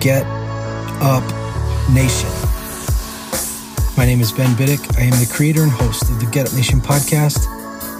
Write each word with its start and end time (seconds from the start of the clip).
Get 0.00 0.24
Up 1.02 1.24
Nation. 1.92 2.30
My 3.96 4.06
name 4.06 4.20
is 4.20 4.30
Ben 4.30 4.54
Biddick. 4.54 4.96
I 4.96 5.02
am 5.02 5.10
the 5.10 5.28
creator 5.32 5.62
and 5.62 5.72
host 5.72 6.08
of 6.08 6.20
the 6.20 6.26
Get 6.26 6.46
Up 6.46 6.54
Nation 6.54 6.80
podcast, 6.80 7.46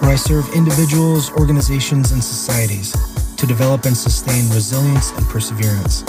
where 0.01 0.13
I 0.13 0.15
serve 0.15 0.49
individuals, 0.55 1.33
organizations, 1.33 2.13
and 2.13 2.23
societies 2.23 2.95
to 3.37 3.47
develop 3.47 3.85
and 3.85 3.97
sustain 3.97 4.49
resilience 4.51 5.11
and 5.13 5.27
perseverance. 5.27 6.05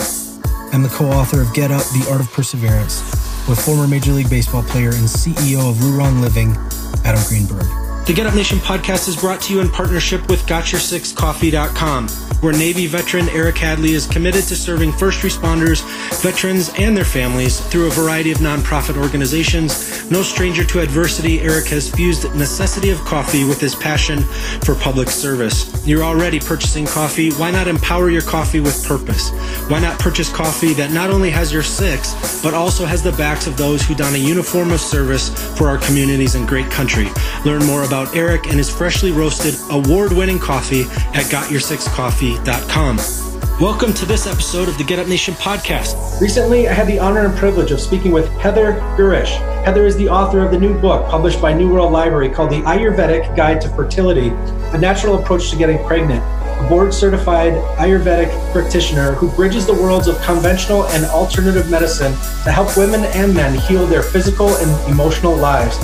I'm 0.72 0.84
the 0.84 0.90
co 0.90 1.06
author 1.06 1.40
of 1.40 1.52
Get 1.54 1.72
Up 1.72 1.82
The 1.86 2.06
Art 2.08 2.20
of 2.20 2.30
Perseverance 2.32 3.00
with 3.48 3.60
former 3.60 3.88
Major 3.88 4.12
League 4.12 4.30
Baseball 4.30 4.62
player 4.62 4.90
and 4.90 5.08
CEO 5.08 5.70
of 5.70 5.76
Luron 5.76 6.20
Living, 6.20 6.56
Adam 7.04 7.22
Greenberg. 7.26 7.79
The 8.10 8.16
Get 8.16 8.26
Up 8.26 8.34
Nation 8.34 8.58
podcast 8.58 9.06
is 9.06 9.14
brought 9.14 9.40
to 9.42 9.54
you 9.54 9.60
in 9.60 9.68
partnership 9.68 10.28
with 10.28 10.44
GotYourSixCoffee.com 10.46 12.08
where 12.40 12.52
Navy 12.52 12.86
veteran 12.86 13.28
Eric 13.28 13.58
Hadley 13.58 13.92
is 13.92 14.06
committed 14.06 14.44
to 14.44 14.56
serving 14.56 14.92
first 14.92 15.22
responders, 15.22 15.82
veterans, 16.22 16.70
and 16.78 16.96
their 16.96 17.04
families 17.04 17.60
through 17.60 17.86
a 17.86 17.90
variety 17.90 18.32
of 18.32 18.38
nonprofit 18.38 18.96
organizations. 18.96 20.10
No 20.10 20.22
stranger 20.22 20.64
to 20.64 20.80
adversity, 20.80 21.40
Eric 21.40 21.66
has 21.66 21.90
fused 21.90 22.24
necessity 22.34 22.90
of 22.90 22.98
coffee 23.00 23.44
with 23.44 23.60
his 23.60 23.74
passion 23.74 24.22
for 24.64 24.74
public 24.74 25.08
service. 25.08 25.69
You're 25.84 26.02
already 26.02 26.38
purchasing 26.38 26.86
coffee. 26.86 27.32
Why 27.32 27.50
not 27.50 27.66
empower 27.66 28.10
your 28.10 28.22
coffee 28.22 28.60
with 28.60 28.84
purpose? 28.86 29.30
Why 29.68 29.80
not 29.80 29.98
purchase 29.98 30.30
coffee 30.30 30.74
that 30.74 30.92
not 30.92 31.10
only 31.10 31.30
has 31.30 31.52
your 31.52 31.62
six, 31.62 32.42
but 32.42 32.54
also 32.54 32.84
has 32.84 33.02
the 33.02 33.12
backs 33.12 33.46
of 33.46 33.56
those 33.56 33.82
who 33.82 33.94
don 33.94 34.14
a 34.14 34.18
uniform 34.18 34.72
of 34.72 34.80
service 34.80 35.30
for 35.56 35.68
our 35.68 35.78
communities 35.78 36.34
and 36.34 36.46
great 36.46 36.70
country? 36.70 37.08
Learn 37.44 37.64
more 37.64 37.84
about 37.84 38.14
Eric 38.14 38.46
and 38.46 38.58
his 38.58 38.70
freshly 38.70 39.10
roasted, 39.10 39.54
award 39.70 40.12
winning 40.12 40.38
coffee 40.38 40.82
at 41.14 41.24
GotYourSixCoffee.com 41.30 43.29
Welcome 43.60 43.92
to 43.92 44.06
this 44.06 44.26
episode 44.26 44.70
of 44.70 44.78
the 44.78 44.84
Get 44.84 44.98
Up 44.98 45.06
Nation 45.06 45.34
podcast. 45.34 46.18
Recently, 46.18 46.66
I 46.66 46.72
had 46.72 46.86
the 46.86 46.98
honor 46.98 47.26
and 47.26 47.36
privilege 47.36 47.72
of 47.72 47.78
speaking 47.78 48.10
with 48.10 48.26
Heather 48.38 48.80
Grzych. 48.96 49.26
Heather 49.66 49.84
is 49.84 49.98
the 49.98 50.08
author 50.08 50.42
of 50.42 50.50
the 50.50 50.58
new 50.58 50.72
book 50.80 51.06
published 51.10 51.42
by 51.42 51.52
New 51.52 51.70
World 51.70 51.92
Library 51.92 52.30
called 52.30 52.48
The 52.48 52.62
Ayurvedic 52.62 53.36
Guide 53.36 53.60
to 53.60 53.68
Fertility 53.68 54.28
A 54.72 54.78
Natural 54.78 55.18
Approach 55.18 55.50
to 55.50 55.56
Getting 55.56 55.76
Pregnant. 55.84 56.22
A 56.22 56.66
board 56.70 56.94
certified 56.94 57.52
Ayurvedic 57.76 58.30
practitioner 58.50 59.12
who 59.12 59.30
bridges 59.32 59.66
the 59.66 59.74
worlds 59.74 60.08
of 60.08 60.18
conventional 60.22 60.86
and 60.86 61.04
alternative 61.04 61.70
medicine 61.70 62.12
to 62.44 62.50
help 62.50 62.74
women 62.78 63.04
and 63.12 63.34
men 63.34 63.58
heal 63.58 63.86
their 63.86 64.02
physical 64.02 64.48
and 64.56 64.90
emotional 64.90 65.36
lives. 65.36 65.76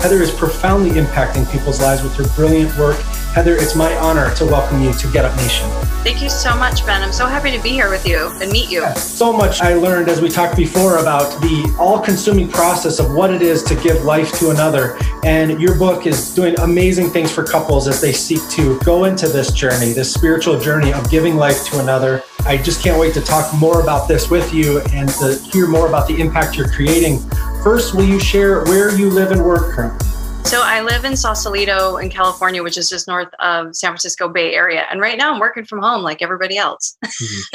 Heather 0.00 0.22
is 0.22 0.30
profoundly 0.30 0.90
impacting 0.90 1.50
people's 1.50 1.80
lives 1.80 2.04
with 2.04 2.14
her 2.14 2.28
brilliant 2.36 2.78
work 2.78 3.00
Heather, 3.34 3.56
it's 3.56 3.74
my 3.74 3.92
honor 3.96 4.32
to 4.36 4.46
welcome 4.46 4.80
you 4.80 4.92
to 4.92 5.08
Get 5.08 5.24
Up 5.24 5.36
Nation. 5.38 5.68
Thank 6.04 6.20
you 6.20 6.28
so 6.28 6.54
much, 6.54 6.84
Ben. 6.84 7.02
I'm 7.02 7.14
so 7.14 7.24
happy 7.24 7.50
to 7.50 7.62
be 7.62 7.70
here 7.70 7.88
with 7.88 8.06
you 8.06 8.28
and 8.42 8.52
meet 8.52 8.70
you. 8.70 8.86
So 8.94 9.32
much 9.32 9.62
I 9.62 9.72
learned 9.72 10.10
as 10.10 10.20
we 10.20 10.28
talked 10.28 10.54
before 10.54 10.98
about 10.98 11.40
the 11.40 11.74
all 11.80 11.98
consuming 11.98 12.46
process 12.46 12.98
of 13.00 13.14
what 13.14 13.32
it 13.32 13.40
is 13.40 13.62
to 13.62 13.74
give 13.76 14.04
life 14.04 14.30
to 14.38 14.50
another. 14.50 14.98
And 15.24 15.58
your 15.58 15.78
book 15.78 16.06
is 16.06 16.34
doing 16.34 16.60
amazing 16.60 17.08
things 17.08 17.32
for 17.32 17.42
couples 17.42 17.88
as 17.88 18.02
they 18.02 18.12
seek 18.12 18.46
to 18.50 18.78
go 18.80 19.04
into 19.04 19.28
this 19.28 19.50
journey, 19.50 19.94
this 19.94 20.12
spiritual 20.12 20.60
journey 20.60 20.92
of 20.92 21.10
giving 21.10 21.36
life 21.36 21.64
to 21.68 21.80
another. 21.80 22.22
I 22.44 22.58
just 22.58 22.82
can't 22.82 23.00
wait 23.00 23.14
to 23.14 23.22
talk 23.22 23.54
more 23.54 23.80
about 23.80 24.06
this 24.06 24.28
with 24.28 24.52
you 24.52 24.82
and 24.92 25.08
to 25.08 25.40
hear 25.54 25.66
more 25.66 25.88
about 25.88 26.06
the 26.06 26.20
impact 26.20 26.58
you're 26.58 26.68
creating. 26.68 27.18
First, 27.62 27.94
will 27.94 28.04
you 28.04 28.20
share 28.20 28.62
where 28.64 28.94
you 28.94 29.08
live 29.08 29.30
and 29.30 29.42
work 29.42 29.74
currently? 29.74 30.13
So 30.44 30.60
I 30.62 30.82
live 30.82 31.04
in 31.04 31.16
Sausalito 31.16 31.96
in 31.96 32.10
California, 32.10 32.62
which 32.62 32.76
is 32.76 32.88
just 32.88 33.08
north 33.08 33.32
of 33.38 33.74
San 33.74 33.90
Francisco 33.90 34.28
Bay 34.28 34.54
Area. 34.54 34.86
And 34.90 35.00
right 35.00 35.16
now 35.16 35.32
I'm 35.32 35.40
working 35.40 35.64
from 35.64 35.80
home 35.80 36.02
like 36.02 36.20
everybody 36.20 36.58
else. 36.58 36.96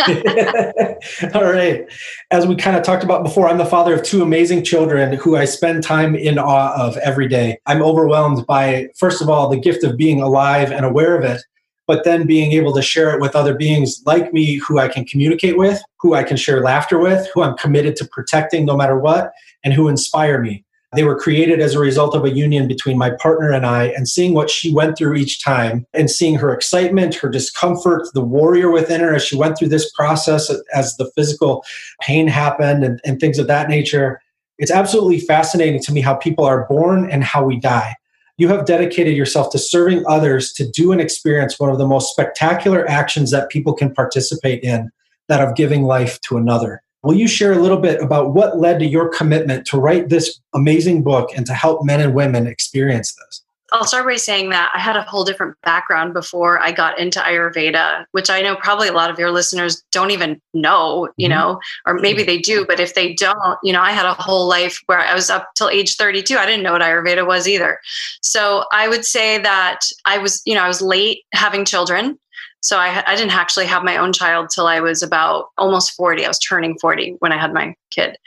Mm-hmm. 0.02 1.28
All 1.38 1.46
right. 1.46 1.86
As 2.32 2.48
we 2.48 2.56
kind 2.56 2.76
of 2.76 2.84
talked 2.84 3.04
about 3.04 3.24
before, 3.24 3.48
I'm 3.48 3.60
the 3.60 3.66
father 3.66 3.94
of 3.94 4.04
two 4.04 4.24
amazing 4.24 4.64
children 4.64 5.14
who 5.14 5.38
I 5.38 5.46
spend 5.46 5.84
time 5.84 6.16
in 6.16 6.40
awe 6.40 6.74
of 6.76 6.98
every 6.98 7.28
day. 7.28 7.60
I'm 7.68 7.84
overwhelmed 7.84 8.46
by, 8.48 8.88
first 8.98 9.22
of 9.22 9.30
all, 9.30 9.50
the 9.50 9.60
gift 9.60 9.84
of 9.84 9.96
being 9.96 10.20
alive 10.20 10.72
and 10.72 10.84
aware 10.84 11.16
of 11.16 11.24
it, 11.24 11.42
but 11.86 12.04
then 12.04 12.26
being 12.26 12.52
able 12.54 12.74
to 12.74 12.82
share 12.82 13.14
it 13.14 13.22
with 13.22 13.36
other 13.36 13.54
beings 13.54 14.02
like 14.08 14.34
me 14.34 14.56
who 14.56 14.80
I 14.80 14.88
can 14.88 15.06
communicate 15.06 15.58
with, 15.58 15.82
who 16.00 16.16
I 16.16 16.24
can 16.24 16.38
share 16.38 16.62
laughter 16.62 16.98
with, 16.98 17.30
who 17.34 17.44
I'm 17.44 17.56
committed 17.56 17.96
to 17.98 18.06
protecting 18.06 18.66
no 18.66 18.76
matter 18.76 19.00
what, 19.00 19.32
and 19.64 19.74
who 19.74 19.88
inspire 19.88 20.42
me. 20.42 20.66
They 20.96 21.04
were 21.04 21.20
created 21.20 21.60
as 21.60 21.76
a 21.76 21.80
result 21.80 22.16
of 22.16 22.26
a 22.26 22.34
union 22.34 22.68
between 22.68 22.98
my 22.98 23.12
partner 23.12 23.52
and 23.52 23.66
I, 23.66 23.86
and 23.90 24.08
seeing 24.08 24.34
what 24.34 24.50
she 24.50 24.74
went 24.74 24.98
through 24.98 25.16
each 25.16 25.44
time, 25.44 25.86
and 25.94 26.10
seeing 26.10 26.36
her 26.36 26.52
excitement, 26.52 27.14
her 27.16 27.30
discomfort, 27.30 28.08
the 28.14 28.24
warrior 28.24 28.72
within 28.72 29.02
her 29.02 29.14
as 29.14 29.24
she 29.24 29.38
went 29.38 29.58
through 29.58 29.70
this 29.70 29.92
process, 29.92 30.52
as 30.74 30.98
the 30.98 31.12
physical 31.16 31.64
pain 32.02 32.28
happened, 32.28 32.84
and, 32.84 33.00
and 33.06 33.20
things 33.20 33.38
of 33.38 33.46
that 33.48 33.70
nature. 33.70 34.20
It's 34.58 34.72
absolutely 34.72 35.20
fascinating 35.20 35.82
to 35.84 35.94
me 35.94 36.02
how 36.02 36.16
people 36.16 36.44
are 36.44 36.66
born 36.68 37.10
and 37.12 37.24
how 37.24 37.46
we 37.46 37.60
die. 37.60 37.96
You 38.38 38.48
have 38.48 38.66
dedicated 38.66 39.16
yourself 39.16 39.52
to 39.52 39.60
serving 39.60 40.04
others 40.08 40.54
to 40.54 40.68
do 40.68 40.92
and 40.92 41.00
experience 41.00 41.60
one 41.60 41.70
of 41.70 41.78
the 41.78 41.88
most 41.88 42.12
spectacular 42.12 42.90
actions 42.90 43.32
that 43.32 43.50
people 43.50 43.74
can 43.74 43.94
participate 43.94 44.64
in 44.64 44.90
that 45.28 45.42
of 45.42 45.56
giving 45.56 45.84
life 45.84 46.20
to 46.22 46.38
another. 46.38 46.82
Will 47.04 47.16
you 47.16 47.28
share 47.28 47.54
a 47.54 47.60
little 47.60 47.80
bit 47.80 48.02
about 48.02 48.34
what 48.34 48.60
led 48.60 48.80
to 48.80 48.86
your 48.86 49.10
commitment 49.10 49.66
to 49.68 49.78
write 49.78 50.10
this 50.10 50.40
amazing 50.54 51.04
book 51.04 51.30
and 51.36 51.46
to 51.46 51.54
help 51.54 51.84
men 51.84 52.02
and 52.02 52.14
women 52.14 52.46
experience 52.46 53.14
this? 53.14 53.44
I'll 53.72 53.86
start 53.86 54.06
by 54.06 54.16
saying 54.16 54.50
that 54.50 54.72
I 54.74 54.80
had 54.80 54.96
a 54.96 55.04
whole 55.04 55.24
different 55.24 55.56
background 55.64 56.14
before 56.14 56.60
I 56.60 56.72
got 56.72 56.98
into 56.98 57.20
Ayurveda, 57.20 58.06
which 58.12 58.30
I 58.30 58.42
know 58.42 58.56
probably 58.56 58.88
a 58.88 58.94
lot 58.94 59.12
of 59.12 59.20
your 59.20 59.32
listeners 59.32 59.84
don't 59.92 60.12
even 60.12 60.42
know, 60.54 61.08
you 61.18 61.30
mm-hmm. 61.30 61.38
know, 61.38 61.60
or 61.86 61.96
maybe 61.96 62.24
they 62.24 62.40
do, 62.40 62.66
but 62.66 62.80
if 62.80 62.96
they 62.96 63.14
don't, 63.14 63.58
you 63.64 63.72
know, 63.72 63.82
I 63.82 63.92
had 63.92 64.06
a 64.06 64.14
whole 64.14 64.48
life 64.48 64.82
where 64.88 65.00
I 65.00 65.14
was 65.14 65.30
up 65.30 65.50
till 65.56 65.70
age 65.70 65.96
32. 65.98 66.36
I 66.36 66.46
didn't 66.46 66.64
know 66.64 66.74
what 66.74 66.82
Ayurveda 66.82 67.28
was 67.28 67.48
either. 67.48 67.80
So 68.22 68.66
I 68.72 68.88
would 68.88 69.06
say 69.06 69.38
that 69.40 69.82
I 70.06 70.18
was, 70.18 70.42
you 70.46 70.56
know, 70.56 70.64
I 70.64 70.68
was 70.68 70.82
late 70.82 71.24
having 71.34 71.66
children. 71.66 72.18
So 72.62 72.78
I, 72.78 73.04
I 73.08 73.16
didn't 73.16 73.36
actually 73.36 73.66
have 73.68 73.84
my 73.84 73.98
own 73.98 74.12
child 74.12 74.50
till 74.50 74.68
I 74.68 74.80
was 74.82 75.02
about 75.02 75.46
almost 75.58 75.92
40. 75.94 76.26
I 76.26 76.28
was 76.28 76.40
turning 76.40 76.78
40 76.80 77.16
when 77.20 77.32
I 77.32 77.38
had 77.38 77.54
my 77.54 77.74
kid. 77.90 78.18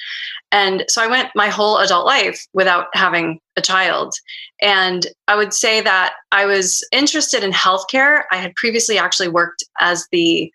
And 0.50 0.84
so 0.88 1.02
I 1.02 1.06
went 1.06 1.30
my 1.34 1.48
whole 1.48 1.78
adult 1.78 2.06
life 2.06 2.46
without 2.54 2.86
having 2.94 3.40
a 3.56 3.62
child. 3.62 4.14
And 4.62 5.06
I 5.28 5.36
would 5.36 5.52
say 5.52 5.80
that 5.82 6.14
I 6.30 6.46
was 6.46 6.86
interested 6.92 7.44
in 7.44 7.52
healthcare. 7.52 8.22
I 8.30 8.36
had 8.36 8.54
previously 8.54 8.98
actually 8.98 9.28
worked 9.28 9.64
as 9.80 10.06
the 10.12 10.50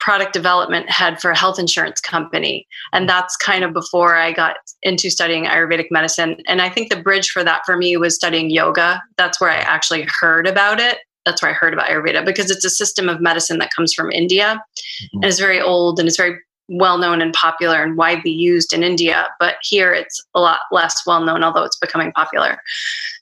product 0.00 0.32
development 0.32 0.90
head 0.90 1.20
for 1.20 1.30
a 1.30 1.38
health 1.38 1.60
insurance 1.60 2.00
company. 2.00 2.66
And 2.92 3.08
that's 3.08 3.36
kind 3.36 3.62
of 3.62 3.72
before 3.72 4.16
I 4.16 4.32
got 4.32 4.56
into 4.82 5.10
studying 5.10 5.44
Ayurvedic 5.44 5.86
medicine. 5.92 6.38
And 6.48 6.60
I 6.60 6.68
think 6.68 6.90
the 6.90 7.00
bridge 7.00 7.30
for 7.30 7.44
that 7.44 7.62
for 7.64 7.76
me 7.76 7.96
was 7.96 8.16
studying 8.16 8.50
yoga. 8.50 9.00
That's 9.16 9.40
where 9.40 9.50
I 9.50 9.58
actually 9.58 10.08
heard 10.20 10.48
about 10.48 10.80
it 10.80 10.98
that's 11.24 11.42
where 11.42 11.50
I 11.50 11.54
heard 11.54 11.72
about 11.72 11.88
Ayurveda 11.88 12.24
because 12.24 12.50
it's 12.50 12.64
a 12.64 12.70
system 12.70 13.08
of 13.08 13.20
medicine 13.20 13.58
that 13.58 13.74
comes 13.74 13.92
from 13.92 14.10
India 14.10 14.62
mm-hmm. 15.04 15.16
and 15.16 15.24
is 15.24 15.38
very 15.38 15.60
old 15.60 15.98
and 15.98 16.08
is 16.08 16.16
very 16.16 16.38
well 16.68 16.98
known 16.98 17.20
and 17.20 17.32
popular 17.32 17.82
and 17.82 17.96
widely 17.96 18.30
used 18.30 18.72
in 18.72 18.82
India. 18.82 19.28
But 19.38 19.56
here 19.62 19.92
it's 19.92 20.24
a 20.34 20.40
lot 20.40 20.60
less 20.70 21.06
well 21.06 21.24
known, 21.24 21.42
although 21.42 21.64
it's 21.64 21.78
becoming 21.78 22.12
popular. 22.12 22.62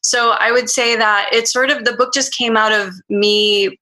So 0.02 0.30
I 0.38 0.52
would 0.52 0.70
say 0.70 0.96
that 0.96 1.28
it's 1.32 1.52
sort 1.52 1.70
of 1.70 1.84
the 1.84 1.92
book 1.92 2.12
just 2.14 2.36
came 2.36 2.56
out 2.56 2.72
of 2.72 2.94
me 3.08 3.78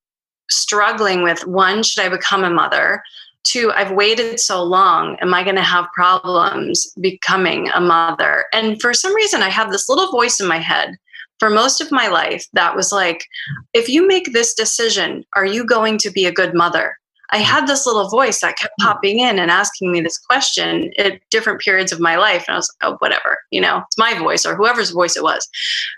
struggling 0.51 1.23
with 1.23 1.47
one, 1.47 1.83
should 1.83 2.05
I 2.05 2.09
become 2.09 2.45
a 2.45 2.51
mother? 2.51 3.03
two, 3.49 3.73
I've 3.73 3.93
waited 3.93 4.39
so 4.39 4.63
long. 4.63 5.17
Am 5.21 5.33
I 5.33 5.43
going 5.43 5.57
to 5.57 5.63
have 5.63 5.87
problems 5.95 6.93
becoming 7.01 7.69
a 7.71 7.81
mother? 7.81 8.45
And 8.53 8.81
for 8.81 8.93
some 8.93 9.15
reason, 9.15 9.43
I 9.43 9.49
have 9.49 9.71
this 9.71 9.89
little 9.89 10.11
voice 10.11 10.39
in 10.41 10.47
my 10.47 10.59
head 10.59 10.97
for 11.39 11.51
most 11.51 11.81
of 11.81 11.93
my 11.93 12.09
life 12.09 12.47
that 12.53 12.77
was 12.77 12.93
like, 12.93 13.25
if 13.73 13.89
you 13.89 14.07
make 14.07 14.33
this 14.33 14.55
decision, 14.55 15.25
are 15.35 15.47
you 15.47 15.65
going 15.65 15.99
to 15.99 16.11
be 16.11 16.27
a 16.27 16.33
good 16.33 16.55
mother? 16.55 16.97
I 17.31 17.39
had 17.39 17.67
this 17.67 17.85
little 17.85 18.09
voice 18.09 18.41
that 18.41 18.57
kept 18.57 18.75
hmm. 18.81 18.87
popping 18.87 19.21
in 19.21 19.39
and 19.39 19.51
asking 19.51 19.93
me 19.93 20.01
this 20.01 20.19
question 20.19 20.93
at 20.99 21.21
different 21.31 21.61
periods 21.61 21.93
of 21.93 22.01
my 22.01 22.17
life. 22.17 22.45
And 22.49 22.55
I 22.55 22.59
was, 22.59 22.75
oh, 22.83 22.97
whatever, 23.01 23.39
you 23.51 23.61
know, 23.61 23.83
it's 23.87 23.99
my 23.99 24.19
voice 24.19 24.47
or 24.47 24.55
whoever's 24.55 24.91
voice 24.91 25.17
it 25.17 25.23
was. 25.23 25.47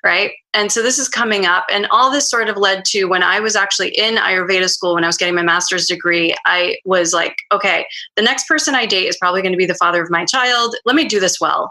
Right. 0.04 0.32
And 0.54 0.72
so 0.72 0.82
this 0.82 0.98
is 0.98 1.08
coming 1.08 1.46
up. 1.46 1.66
And 1.70 1.86
all 1.90 2.10
this 2.10 2.28
sort 2.28 2.48
of 2.48 2.56
led 2.56 2.84
to 2.86 3.04
when 3.04 3.22
I 3.22 3.38
was 3.38 3.54
actually 3.54 3.90
in 3.90 4.16
Ayurveda 4.16 4.68
school, 4.68 4.94
when 4.94 5.04
I 5.04 5.08
was 5.08 5.16
getting 5.16 5.36
my 5.36 5.42
master's 5.42 5.86
degree, 5.86 6.34
I 6.46 6.76
was 6.84 7.12
like, 7.12 7.36
okay, 7.52 7.86
the 8.16 8.22
next 8.22 8.48
person 8.48 8.74
I 8.74 8.86
date 8.86 9.06
is 9.06 9.16
probably 9.18 9.42
going 9.42 9.52
to 9.52 9.58
be 9.58 9.66
the 9.66 9.74
father 9.74 10.02
of 10.02 10.10
my 10.10 10.24
child. 10.24 10.74
Let 10.84 10.96
me 10.96 11.06
do 11.06 11.20
this 11.20 11.40
well. 11.40 11.70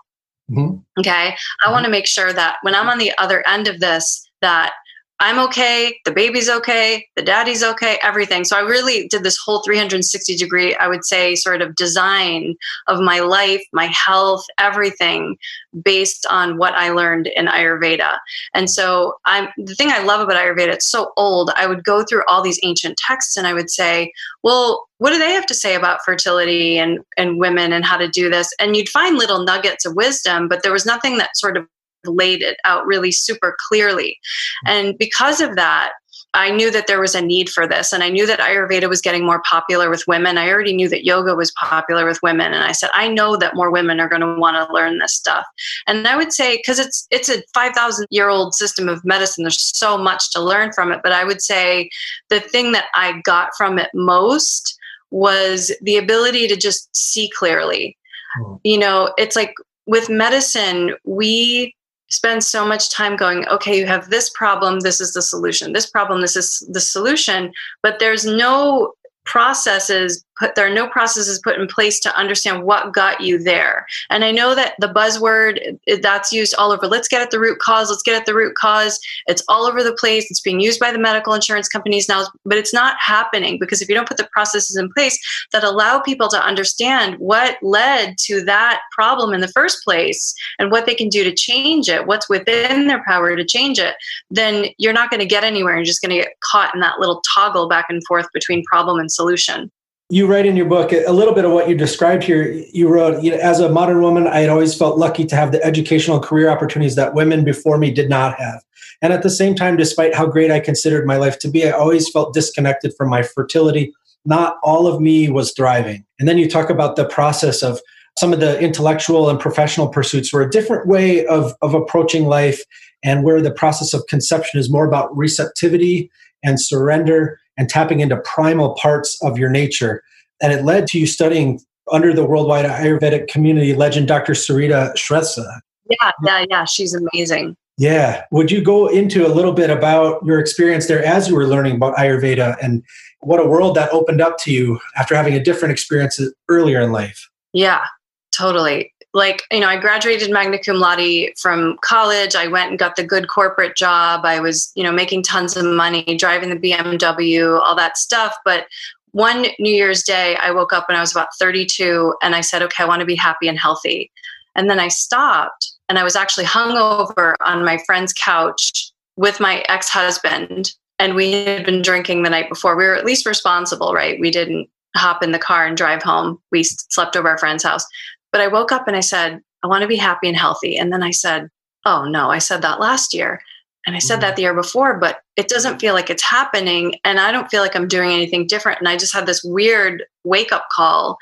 Mm-hmm. 0.50 0.78
Okay. 1.00 1.12
I 1.12 1.32
mm-hmm. 1.32 1.72
want 1.72 1.86
to 1.86 1.92
make 1.92 2.08
sure 2.08 2.34
that 2.34 2.58
when 2.62 2.76
I'm 2.76 2.90
on 2.90 2.98
the 2.98 3.14
other 3.18 3.46
end 3.48 3.68
of 3.68 3.80
this, 3.80 4.30
that 4.42 4.74
I'm 5.22 5.38
okay, 5.40 6.00
the 6.06 6.12
baby's 6.12 6.50
okay, 6.50 7.06
the 7.18 7.22
daddy's 7.22 7.62
okay, 7.62 7.98
everything. 8.02 8.46
So 8.46 8.56
I 8.56 8.62
really 8.62 9.08
did 9.10 9.24
this 9.24 9.38
whole 9.38 9.62
360 9.64 10.38
degree, 10.38 10.76
I 10.76 10.88
would 10.88 11.04
say, 11.04 11.36
sort 11.36 11.62
of 11.62 11.76
design 11.76 12.56
of 12.88 13.02
my 13.02 13.20
life, 13.20 13.62
my 13.74 13.88
health, 13.88 14.46
everything 14.58 15.38
based 15.84 16.26
on 16.30 16.58
what 16.58 16.74
I 16.74 16.92
learned 16.92 17.28
in 17.28 17.48
Ayurveda. 17.48 18.18
And 18.54 18.70
so 18.70 19.16
I'm 19.26 19.50
the 19.58 19.76
thing 19.76 19.90
I 19.92 20.04
love 20.04 20.22
about 20.22 20.38
Ayurveda, 20.38 20.70
it's 20.70 20.86
so 20.86 21.12
old. 21.18 21.52
I 21.56 21.68
would 21.68 21.84
go 21.84 22.04
through 22.04 22.24
all 22.30 22.42
these 22.42 22.60
ancient 22.64 22.98
texts 22.98 23.36
and 23.36 23.46
I 23.46 23.54
would 23.54 23.70
say, 23.70 24.14
well, 24.42 24.88
what 25.00 25.12
do 25.12 25.20
they 25.20 25.32
have 25.32 25.46
to 25.48 25.54
say 25.54 25.76
about 25.76 26.00
fertility 26.06 26.78
and, 26.78 27.00
and 27.18 27.40
women 27.40 27.74
and 27.74 27.84
how 27.84 27.98
to 27.98 28.08
do 28.08 28.30
this? 28.30 28.54
And 28.60 28.76
you'd 28.76 28.90
find 28.90 29.18
little 29.18 29.44
nuggets 29.44 29.86
of 29.86 29.96
wisdom, 29.96 30.48
but 30.48 30.64
there 30.64 30.72
was 30.72 30.86
nothing 30.86 31.18
that 31.18 31.36
sort 31.36 31.58
of 31.58 31.68
laid 32.06 32.42
it 32.42 32.58
out 32.66 32.86
really 32.86 33.12
super 33.12 33.56
clearly. 33.68 34.20
And 34.66 34.98
because 34.98 35.42
of 35.42 35.56
that, 35.56 35.94
I 36.36 36.52
knew 36.52 36.70
that 36.70 36.86
there 36.86 37.02
was 37.02 37.16
a 37.16 37.22
need 37.22 37.50
for 37.50 37.68
this. 37.68 37.92
And 37.92 38.04
I 38.04 38.10
knew 38.10 38.28
that 38.28 38.40
Ayurveda 38.40 38.88
was 38.88 39.02
getting 39.02 39.26
more 39.26 39.42
popular 39.50 39.90
with 39.90 40.06
women. 40.08 40.38
I 40.38 40.50
already 40.50 40.76
knew 40.76 40.88
that 40.90 41.04
yoga 41.04 41.34
was 41.34 41.52
popular 41.52 42.06
with 42.06 42.22
women. 42.22 42.54
And 42.54 42.64
I 42.64 42.72
said, 42.72 42.92
I 42.94 43.08
know 43.08 43.36
that 43.38 43.56
more 43.56 43.72
women 43.72 44.00
are 44.00 44.08
going 44.08 44.22
to 44.22 44.36
want 44.40 44.56
to 44.56 44.72
learn 44.72 45.00
this 45.00 45.14
stuff. 45.14 45.46
And 45.88 46.08
I 46.08 46.16
would 46.16 46.32
say, 46.32 46.58
because 46.58 46.78
it's 46.78 47.08
it's 47.10 47.30
a 47.30 47.42
5,000 47.56 48.06
year 48.12 48.30
old 48.30 48.54
system 48.54 48.88
of 48.88 49.04
medicine, 49.04 49.44
there's 49.44 49.76
so 49.76 49.98
much 49.98 50.32
to 50.32 50.40
learn 50.40 50.72
from 50.72 50.92
it. 50.92 51.00
But 51.02 51.14
I 51.14 51.24
would 51.24 51.42
say 51.42 51.90
the 52.30 52.40
thing 52.40 52.74
that 52.74 52.86
I 52.94 53.22
got 53.24 53.50
from 53.58 53.80
it 53.80 53.90
most 53.96 54.78
was 55.10 55.72
the 55.82 55.98
ability 55.98 56.48
to 56.48 56.56
just 56.56 56.96
see 56.96 57.32
clearly. 57.36 57.98
Hmm. 58.38 58.56
You 58.64 58.78
know, 58.78 59.14
it's 59.18 59.36
like 59.36 59.56
with 59.88 60.10
medicine, 60.10 60.94
we 61.06 61.74
spend 62.10 62.44
so 62.44 62.66
much 62.66 62.90
time 62.90 63.16
going 63.16 63.48
okay 63.48 63.78
you 63.78 63.86
have 63.86 64.10
this 64.10 64.30
problem 64.32 64.80
this 64.80 65.00
is 65.00 65.14
the 65.14 65.22
solution 65.22 65.74
this 65.74 65.90
problem 65.90 66.22
this 66.22 66.36
is 66.36 66.68
the 66.72 66.82
solution 66.82 67.52
but 67.84 68.00
there's 68.00 68.26
no 68.26 68.94
processes 69.26 70.26
put 70.40 70.56
there 70.56 70.66
are 70.66 70.74
no 70.74 70.88
processes 70.88 71.40
put 71.44 71.60
in 71.60 71.68
place 71.68 72.00
to 72.00 72.16
understand 72.16 72.64
what 72.64 72.94
got 72.94 73.22
you 73.22 73.38
there. 73.38 73.86
And 74.10 74.24
i 74.24 74.32
know 74.32 74.56
that 74.56 74.76
the 74.80 74.88
buzzword 74.88 75.80
that's 76.02 76.32
used 76.32 76.56
all 76.58 76.72
over 76.72 76.88
let's 76.88 77.08
get 77.08 77.22
at 77.22 77.32
the 77.32 77.40
root 77.40 77.60
cause 77.60 77.90
let's 77.90 78.04
get 78.04 78.20
at 78.20 78.26
the 78.26 78.36
root 78.36 78.56
cause. 78.56 79.00
It's 79.28 79.44
all 79.48 79.66
over 79.66 79.84
the 79.84 79.94
place 79.94 80.30
it's 80.30 80.40
being 80.40 80.60
used 80.60 80.80
by 80.80 80.92
the 80.92 81.00
medical 81.00 81.34
insurance 81.34 81.68
companies 81.68 82.08
now 82.08 82.26
but 82.46 82.58
it's 82.58 82.74
not 82.74 82.96
happening 83.00 83.58
because 83.60 83.82
if 83.82 83.90
you 83.90 83.96
don't 83.96 84.08
put 84.08 84.18
the 84.18 84.30
processes 84.32 84.78
in 84.78 84.90
place 84.94 85.20
that 85.52 85.64
allow 85.64 86.00
people 86.00 86.30
to 86.30 86.44
understand 86.44 87.16
what 87.20 87.58
led 87.62 88.18
to 88.18 88.44
that 88.46 88.82
problem 88.92 89.34
in 89.34 89.42
the 89.42 89.48
first 89.50 89.84
place 89.84 90.34
and 90.58 90.72
what 90.72 90.86
they 90.86 90.96
can 90.96 91.10
do 91.10 91.24
to 91.24 91.34
change 91.34 91.90
it 91.90 92.08
what's 92.08 92.30
within 92.30 92.88
their 92.88 93.04
power 93.06 93.36
to 93.36 93.46
change 93.46 93.80
it 93.80 93.96
then 94.30 94.66
you're 94.78 94.94
not 94.94 95.10
going 95.10 95.20
to 95.20 95.26
get 95.26 95.44
anywhere 95.44 95.76
you're 95.76 95.84
just 95.84 96.02
going 96.02 96.16
to 96.16 96.24
get 96.24 96.40
caught 96.42 96.74
in 96.74 96.80
that 96.80 97.00
little 97.00 97.22
toggle 97.34 97.68
back 97.68 97.86
and 97.90 98.04
forth 98.06 98.28
between 98.34 98.64
problem 98.66 99.00
and 99.00 99.12
solution 99.12 99.72
you 100.10 100.26
write 100.26 100.48
in 100.48 100.56
your 100.56 100.66
book 100.66 100.92
a 100.92 101.12
little 101.12 101.36
bit 101.36 101.46
of 101.46 101.52
what 101.52 101.70
you 101.70 101.76
described 101.76 102.24
here. 102.24 102.52
You 102.74 102.90
wrote, 102.90 103.24
you 103.24 103.30
know, 103.30 103.38
as 103.38 103.60
a 103.60 103.70
modern 103.70 104.02
woman, 104.02 104.26
I 104.28 104.40
had 104.40 104.50
always 104.50 104.76
felt 104.76 104.98
lucky 104.98 105.24
to 105.26 105.36
have 105.36 105.52
the 105.52 105.64
educational 105.64 106.20
career 106.20 106.50
opportunities 106.50 106.96
that 106.96 107.14
women 107.14 107.46
before 107.46 107.78
me 107.78 107.92
did 107.92 108.10
not 108.10 108.40
have. 108.40 108.64
And 109.04 109.14
at 109.14 109.22
the 109.22 109.30
same 109.30 109.54
time, 109.54 109.78
despite 109.78 110.16
how 110.16 110.26
great 110.26 110.50
I 110.50 110.60
considered 110.60 111.06
my 111.06 111.18
life 111.18 111.38
to 111.40 111.48
be, 111.48 111.68
I 111.68 111.72
always 111.72 112.10
felt 112.10 112.34
disconnected 112.34 112.94
from 112.98 113.10
my 113.10 113.22
fertility. 113.22 113.94
Not 114.26 114.58
all 114.64 114.88
of 114.88 115.00
me 115.00 115.30
was 115.30 115.54
thriving. 115.54 116.04
And 116.20 116.28
then 116.28 116.40
you 116.40 116.50
talk 116.50 116.72
about 116.72 116.96
the 116.96 117.06
process 117.06 117.62
of 117.62 117.80
some 118.18 118.34
of 118.34 118.40
the 118.40 118.60
intellectual 118.60 119.30
and 119.30 119.40
professional 119.40 119.88
pursuits 119.88 120.34
were 120.34 120.42
a 120.42 120.50
different 120.50 120.88
way 120.88 121.26
of, 121.28 121.54
of 121.62 121.76
approaching 121.76 122.26
life 122.26 122.62
and 123.04 123.24
where 123.24 123.42
the 123.42 123.52
process 123.52 123.94
of 123.94 124.06
conception 124.08 124.60
is 124.60 124.72
more 124.72 124.86
about 124.86 125.16
receptivity 125.16 126.10
and 126.44 126.60
surrender 126.60 127.40
and 127.60 127.70
tapping 127.70 128.00
into 128.00 128.18
primal 128.22 128.74
parts 128.76 129.22
of 129.22 129.38
your 129.38 129.50
nature. 129.50 130.02
And 130.42 130.52
it 130.52 130.64
led 130.64 130.88
to 130.88 131.00
you 131.00 131.06
studying 131.06 131.60
under 131.92 132.14
the 132.14 132.26
worldwide 132.26 132.66
Ayurvedic 132.66 133.28
community 133.28 133.76
legend, 133.76 134.08
Dr. 134.08 134.34
Sarita 134.34 134.94
Shrestha. 134.96 135.60
Yeah, 135.90 136.12
yeah, 136.26 136.46
yeah. 136.50 136.66
She's 136.66 136.96
amazing. 136.96 137.58
Yeah. 137.78 138.24
Would 138.32 138.50
you 138.50 138.62
go 138.62 138.88
into 138.88 139.28
a 139.28 139.30
little 139.30 139.54
bit 139.54 139.70
about 139.70 140.24
your 140.26 140.40
experience 140.40 140.88
there 140.88 141.04
as 141.04 141.28
you 141.28 141.36
were 141.36 141.48
learning 141.48 141.76
about 141.76 141.96
Ayurveda 141.98 142.56
and 142.62 142.84
what 143.22 143.40
a 143.40 143.48
world 143.48 143.76
that 143.76 143.92
opened 143.92 144.22
up 144.22 144.38
to 144.40 144.52
you 144.52 144.80
after 144.96 145.16
having 145.16 145.34
a 145.34 145.44
different 145.44 145.72
experience 145.72 146.20
earlier 146.48 146.80
in 146.80 146.92
life? 146.92 147.30
Yeah, 147.54 147.86
totally 148.32 148.94
like 149.14 149.44
you 149.52 149.60
know 149.60 149.68
i 149.68 149.78
graduated 149.78 150.32
magna 150.32 150.60
cum 150.60 150.78
laude 150.78 151.32
from 151.38 151.78
college. 151.82 152.36
I 152.36 152.48
went 152.48 152.70
and 152.70 152.80
got 152.80 152.96
the 152.96 153.04
good 153.04 153.28
corporate 153.28 153.76
job. 153.76 154.26
I 154.26 154.40
was 154.40 154.72
you 154.76 154.84
know 154.84 154.92
making 154.92 155.24
tons 155.24 155.58
of 155.58 155.66
money 155.66 156.04
driving 156.18 156.50
the 156.50 156.56
bmw 156.56 157.60
all 157.60 157.76
that 157.76 157.98
stuff. 157.98 158.36
But 158.46 158.68
one 159.12 159.48
new 159.58 159.74
year's 159.74 160.04
day 160.04 160.36
i 160.38 160.52
woke 160.52 160.72
up 160.72 160.88
when 160.88 160.98
i 160.98 161.02
was 161.02 161.12
about 161.12 161.30
32 161.40 162.14
and 162.22 162.36
i 162.36 162.42
said 162.42 162.62
okay 162.62 162.84
i 162.84 162.88
want 162.88 163.00
to 163.00 163.06
be 163.06 163.16
happy 163.16 163.48
and 163.48 163.60
healthy. 163.60 164.12
And 164.56 164.70
then 164.70 164.80
i 164.80 164.88
stopped 164.88 165.72
and 165.88 165.98
i 165.98 166.04
was 166.04 166.16
actually 166.16 166.46
hung 166.46 166.78
over 166.78 167.36
on 167.42 167.66
my 167.66 167.80
friend's 167.86 168.14
couch 168.14 168.92
with 169.16 169.40
my 169.40 169.66
ex-husband. 169.68 170.72
And 170.98 171.16
we 171.16 171.32
had 171.46 171.66
been 171.66 171.82
drinking 171.82 172.24
the 172.24 172.30
night 172.30 172.50
before. 172.50 172.76
We 172.76 172.86
were 172.86 172.96
at 172.96 173.06
least 173.06 173.26
responsible 173.26 173.94
right? 173.94 174.20
We 174.20 174.32
didn't 174.32 174.70
hop 174.96 175.24
in 175.24 175.32
the 175.32 175.40
car 175.40 175.66
and 175.66 175.78
drive 175.78 176.02
home. 176.04 176.40
We 176.52 176.64
slept 176.64 177.16
over 177.16 177.30
our 177.30 177.38
friend's 177.38 177.64
house 177.64 177.86
but 178.32 178.42
I 178.42 178.48
woke 178.48 178.72
up 178.72 178.88
and 178.88 178.96
I 178.96 179.02
said, 179.02 179.42
I 179.64 179.68
want 179.68 179.82
to 179.82 179.88
be 179.88 179.96
happy 179.96 180.28
and 180.28 180.38
healthy. 180.38 180.78
And 180.78 180.92
then 180.92 181.04
I 181.04 181.12
said, 181.12 181.50
oh 181.86 182.06
no, 182.06 182.30
I 182.30 182.40
said 182.40 182.62
that 182.62 182.80
last 182.80 183.14
year. 183.14 183.42
And 183.86 183.96
I 183.96 184.00
said 184.00 184.16
mm-hmm. 184.16 184.22
that 184.22 184.36
the 184.36 184.44
year 184.44 184.54
before, 184.54 184.98
but 184.98 185.22
it 185.36 185.48
doesn't 185.48 185.80
feel 185.80 185.94
like 185.94 186.10
it's 186.10 186.24
happening. 186.24 186.96
And 187.04 187.20
I 187.20 187.32
don't 187.32 187.50
feel 187.50 187.62
like 187.62 187.76
I'm 187.76 187.88
doing 187.88 188.12
anything 188.12 188.48
different. 188.48 188.80
And 188.80 188.88
I 188.88 188.98
just 188.98 189.14
had 189.14 189.26
this 189.26 189.44
weird 189.44 190.04
wake 190.24 190.52
up 190.52 190.68
call 190.72 191.18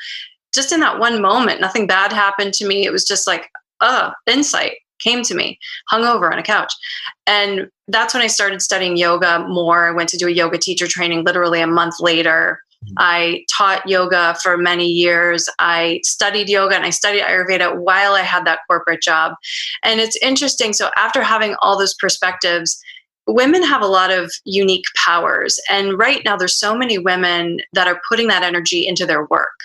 just 0.54 0.72
in 0.72 0.80
that 0.80 1.00
one 1.00 1.22
moment. 1.22 1.62
Nothing 1.62 1.88
bad 1.88 2.12
happened 2.12 2.54
to 2.56 2.68
me. 2.68 2.86
It 2.86 2.92
was 2.92 3.06
just 3.06 3.28
like, 3.28 3.50
oh, 3.82 4.12
insight 4.26 4.78
came 5.00 5.24
to 5.24 5.36
me, 5.36 5.60
hung 5.88 6.04
over 6.04 6.32
on 6.32 6.40
a 6.40 6.44
couch. 6.44 6.74
And 7.26 7.70
that's 7.88 8.14
when 8.14 8.24
I 8.24 8.28
started 8.28 8.62
studying 8.62 8.98
yoga 8.98 9.46
more. 9.48 9.88
I 9.88 9.92
went 9.92 10.10
to 10.10 10.18
do 10.18 10.28
a 10.28 10.32
yoga 10.32 10.58
teacher 10.58 10.88
training 10.88 11.24
literally 11.24 11.62
a 11.62 11.68
month 11.68 12.00
later. 12.00 12.60
I 12.98 13.44
taught 13.50 13.88
yoga 13.88 14.36
for 14.42 14.58
many 14.58 14.88
years. 14.88 15.50
I 15.60 16.00
studied 16.04 16.50
yoga 16.50 16.76
and 16.76 16.86
I 16.86 16.90
studied 16.90 17.24
Ayurveda 17.24 17.78
while 17.78 18.14
I 18.14 18.22
had 18.22 18.46
that 18.46 18.60
corporate 18.68 19.02
job. 19.02 19.34
And 19.84 20.00
it's 20.00 20.18
interesting. 20.18 20.74
So, 20.74 20.90
after 20.96 21.22
having 21.22 21.56
all 21.62 21.78
those 21.78 21.96
perspectives, 21.96 22.80
women 23.26 23.64
have 23.64 23.82
a 23.82 23.88
lot 23.88 24.12
of 24.12 24.32
unique 24.46 24.86
powers. 24.96 25.60
And 25.70 25.98
right 25.98 26.22
now, 26.24 26.38
there's 26.38 26.54
so 26.54 26.78
many 26.78 26.98
women 26.98 27.60
that 27.74 27.88
are 27.88 28.02
putting 28.08 28.28
that 28.28 28.44
energy 28.44 28.88
into 28.88 29.06
their 29.06 29.26
work. 29.26 29.58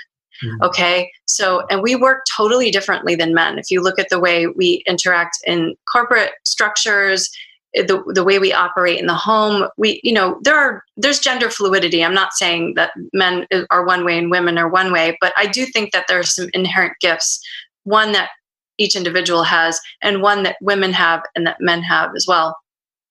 Mm-hmm. 0.43 0.63
Okay. 0.65 1.11
So, 1.27 1.65
and 1.71 1.83
we 1.83 1.95
work 1.95 2.25
totally 2.37 2.71
differently 2.71 3.15
than 3.15 3.35
men. 3.35 3.59
If 3.59 3.71
you 3.71 3.81
look 3.81 3.99
at 3.99 4.09
the 4.09 4.19
way 4.19 4.47
we 4.49 4.83
interact 4.87 5.39
in 5.47 5.77
corporate 5.91 6.33
structures, 6.45 7.31
Eh, 7.75 7.83
the, 7.83 8.03
the 8.07 8.25
way 8.25 8.39
we 8.39 8.53
operate 8.53 8.99
in 8.99 9.07
the 9.07 9.15
home 9.15 9.69
we 9.77 10.01
you 10.03 10.13
know 10.13 10.39
there 10.43 10.57
are 10.57 10.85
there's 10.97 11.19
gender 11.19 11.51
fluidity. 11.51 12.05
I'm 12.05 12.15
not 12.15 12.35
saying 12.35 12.75
that 12.75 12.93
men 13.13 13.47
eh, 13.51 13.65
are 13.71 13.85
one 13.85 14.05
way 14.05 14.19
and 14.19 14.31
women 14.31 14.59
are 14.59 14.69
one 14.69 14.93
way 14.93 15.17
but 15.21 15.33
i 15.37 15.47
do 15.47 15.67
think 15.67 15.93
that 15.93 16.07
there's 16.09 16.35
some 16.35 16.49
inherent 16.53 16.95
gifts. 17.01 17.41
One 17.85 18.13
that 18.13 18.31
each 18.79 18.97
individual 18.97 19.43
has 19.43 19.81
and 20.03 20.23
one 20.23 20.43
that 20.45 20.57
women 20.61 20.93
have 20.93 21.23
and 21.35 21.47
that 21.47 21.61
men 21.61 21.83
have 21.83 22.11
as 22.17 22.27
well. 22.27 22.57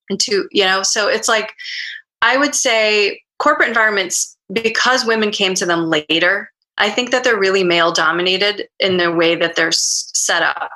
And 0.10 0.20
two 0.20 0.48
you 0.52 0.66
know 0.66 0.84
so 0.84 1.08
it's 1.08 1.28
like 1.28 1.54
i 2.22 2.38
would 2.38 2.54
say 2.54 3.22
corporate 3.40 3.70
environments 3.70 4.36
because 4.52 5.06
women 5.06 5.32
came 5.32 5.54
to 5.56 5.66
them 5.66 5.90
later 5.90 6.52
i 6.78 6.90
think 6.90 7.12
that 7.12 7.24
they're 7.24 7.40
really 7.40 7.64
male 7.64 7.94
dominated 7.94 8.68
in 8.80 8.98
the 8.98 9.12
way 9.12 9.36
that 9.36 9.56
they're 9.56 9.72
set 9.72 10.44
up. 10.44 10.70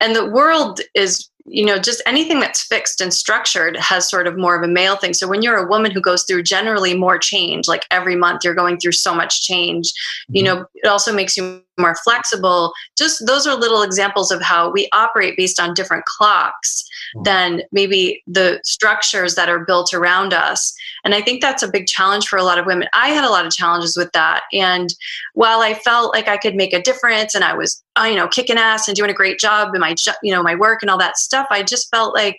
And 0.00 0.14
the 0.14 0.28
world 0.28 0.80
is 0.94 1.30
you 1.46 1.64
know, 1.64 1.78
just 1.78 2.02
anything 2.06 2.40
that's 2.40 2.62
fixed 2.62 3.00
and 3.00 3.12
structured 3.12 3.76
has 3.76 4.08
sort 4.08 4.26
of 4.26 4.38
more 4.38 4.56
of 4.56 4.62
a 4.62 4.72
male 4.72 4.96
thing. 4.96 5.12
So 5.12 5.28
when 5.28 5.42
you're 5.42 5.56
a 5.56 5.68
woman 5.68 5.90
who 5.90 6.00
goes 6.00 6.24
through 6.24 6.44
generally 6.44 6.96
more 6.96 7.18
change, 7.18 7.68
like 7.68 7.86
every 7.90 8.16
month 8.16 8.44
you're 8.44 8.54
going 8.54 8.78
through 8.78 8.92
so 8.92 9.14
much 9.14 9.42
change, 9.42 9.88
mm-hmm. 9.88 10.36
you 10.36 10.42
know, 10.42 10.66
it 10.74 10.88
also 10.88 11.12
makes 11.12 11.36
you 11.36 11.62
more 11.78 11.96
flexible. 11.96 12.72
Just 12.96 13.26
those 13.26 13.46
are 13.46 13.54
little 13.54 13.82
examples 13.82 14.30
of 14.30 14.40
how 14.40 14.70
we 14.70 14.88
operate 14.92 15.36
based 15.36 15.60
on 15.60 15.74
different 15.74 16.04
clocks 16.06 16.82
mm-hmm. 16.82 16.93
Than 17.22 17.62
maybe 17.72 18.22
the 18.26 18.60
structures 18.64 19.34
that 19.34 19.48
are 19.48 19.64
built 19.64 19.94
around 19.94 20.32
us. 20.32 20.74
And 21.04 21.14
I 21.14 21.20
think 21.20 21.40
that's 21.40 21.62
a 21.62 21.70
big 21.70 21.86
challenge 21.86 22.26
for 22.26 22.38
a 22.38 22.42
lot 22.42 22.58
of 22.58 22.66
women. 22.66 22.88
I 22.92 23.08
had 23.08 23.24
a 23.24 23.30
lot 23.30 23.46
of 23.46 23.52
challenges 23.52 23.96
with 23.96 24.10
that. 24.12 24.42
And 24.52 24.92
while 25.34 25.60
I 25.60 25.74
felt 25.74 26.14
like 26.14 26.28
I 26.28 26.36
could 26.36 26.54
make 26.54 26.72
a 26.72 26.82
difference 26.82 27.34
and 27.34 27.44
I 27.44 27.54
was, 27.54 27.82
uh, 27.98 28.04
you 28.04 28.16
know, 28.16 28.28
kicking 28.28 28.58
ass 28.58 28.88
and 28.88 28.96
doing 28.96 29.10
a 29.10 29.14
great 29.14 29.38
job 29.38 29.74
in 29.74 29.80
my, 29.80 29.94
you 30.22 30.32
know, 30.32 30.42
my 30.42 30.54
work 30.54 30.82
and 30.82 30.90
all 30.90 30.98
that 30.98 31.18
stuff, 31.18 31.46
I 31.50 31.62
just 31.62 31.90
felt 31.90 32.14
like 32.14 32.38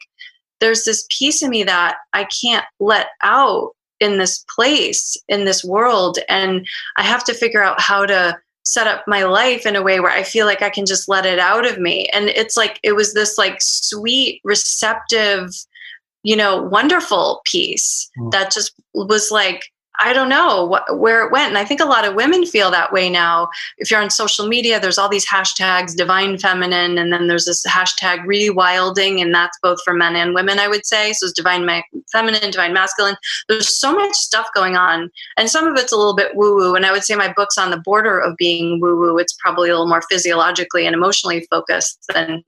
there's 0.60 0.84
this 0.84 1.06
piece 1.10 1.42
of 1.42 1.50
me 1.50 1.64
that 1.64 1.98
I 2.14 2.26
can't 2.26 2.66
let 2.80 3.08
out 3.22 3.72
in 4.00 4.18
this 4.18 4.46
place, 4.54 5.18
in 5.30 5.46
this 5.46 5.64
world. 5.64 6.20
And 6.28 6.66
I 6.98 7.04
have 7.04 7.24
to 7.26 7.34
figure 7.34 7.64
out 7.64 7.80
how 7.80 8.06
to 8.06 8.38
set 8.66 8.88
up 8.88 9.04
my 9.08 9.24
life 9.24 9.66
in 9.66 9.76
a 9.76 9.84
way 9.84 10.00
where 10.00 10.12
I 10.12 10.24
feel 10.24 10.46
like 10.46 10.62
I 10.62 10.70
can 10.70 10.86
just 10.86 11.08
let 11.08 11.26
it 11.26 11.40
out 11.40 11.66
of 11.66 11.80
me. 11.80 12.08
And 12.14 12.30
it's 12.30 12.58
like, 12.58 12.80
it 12.84 12.94
was 12.94 13.14
this 13.14 13.38
like 13.38 13.62
sweet, 13.62 14.42
receptive, 14.44 15.52
you 16.24 16.36
know, 16.36 16.64
wonderful 16.64 17.42
piece 17.46 18.10
mm. 18.18 18.32
that 18.32 18.52
just 18.52 18.74
was 18.94 19.30
like, 19.30 19.72
I 20.00 20.14
don't 20.14 20.30
know 20.30 20.80
where 20.92 21.26
it 21.26 21.32
went. 21.32 21.50
And 21.50 21.58
I 21.58 21.66
think 21.66 21.80
a 21.80 21.86
lot 21.86 22.06
of 22.06 22.16
women 22.16 22.46
feel 22.46 22.72
that 22.72 22.92
way 22.92 23.10
now. 23.10 23.50
If 23.78 23.90
you're 23.90 24.02
on 24.02 24.10
social 24.10 24.48
media, 24.48 24.80
there's 24.80 24.98
all 24.98 25.10
these 25.10 25.28
hashtags, 25.28 25.96
divine 25.96 26.38
feminine, 26.38 26.98
and 26.98 27.12
then 27.12 27.28
there's 27.28 27.46
this 27.46 27.66
hashtag 27.66 28.26
rewilding, 28.26 29.22
and 29.22 29.34
that's 29.34 29.58
both 29.62 29.80
for 29.84 29.94
men 29.94 30.16
and 30.16 30.34
women, 30.34 30.60
I 30.60 30.68
would 30.68 30.86
say. 30.86 31.14
So 31.14 31.26
it's 31.26 31.34
divine 31.34 31.66
ma- 31.66 31.82
feminine, 32.12 32.52
divine 32.52 32.74
masculine. 32.74 33.16
There's 33.48 33.68
so 33.68 33.94
much 33.94 34.14
stuff 34.14 34.48
going 34.54 34.76
on. 34.76 35.12
And 35.38 35.50
some 35.50 35.68
of 35.68 35.78
it's 35.78 35.92
a 35.92 35.98
little 35.98 36.16
bit 36.16 36.36
woo 36.36 36.56
woo. 36.56 36.76
And 36.76 36.86
I 36.86 36.92
would 36.92 37.04
say 37.04 37.16
my 37.16 37.34
book's 37.34 37.58
on 37.58 37.72
the 37.72 37.78
border 37.78 38.20
of 38.20 38.38
being 38.38 38.80
woo 38.80 38.98
woo. 38.98 39.18
It's 39.18 39.34
probably 39.34 39.70
a 39.70 39.74
little 39.74 39.88
more 39.88 40.04
physiologically 40.10 40.86
and 40.86 40.94
emotionally 40.94 41.48
focused 41.50 42.06
than 42.14 42.44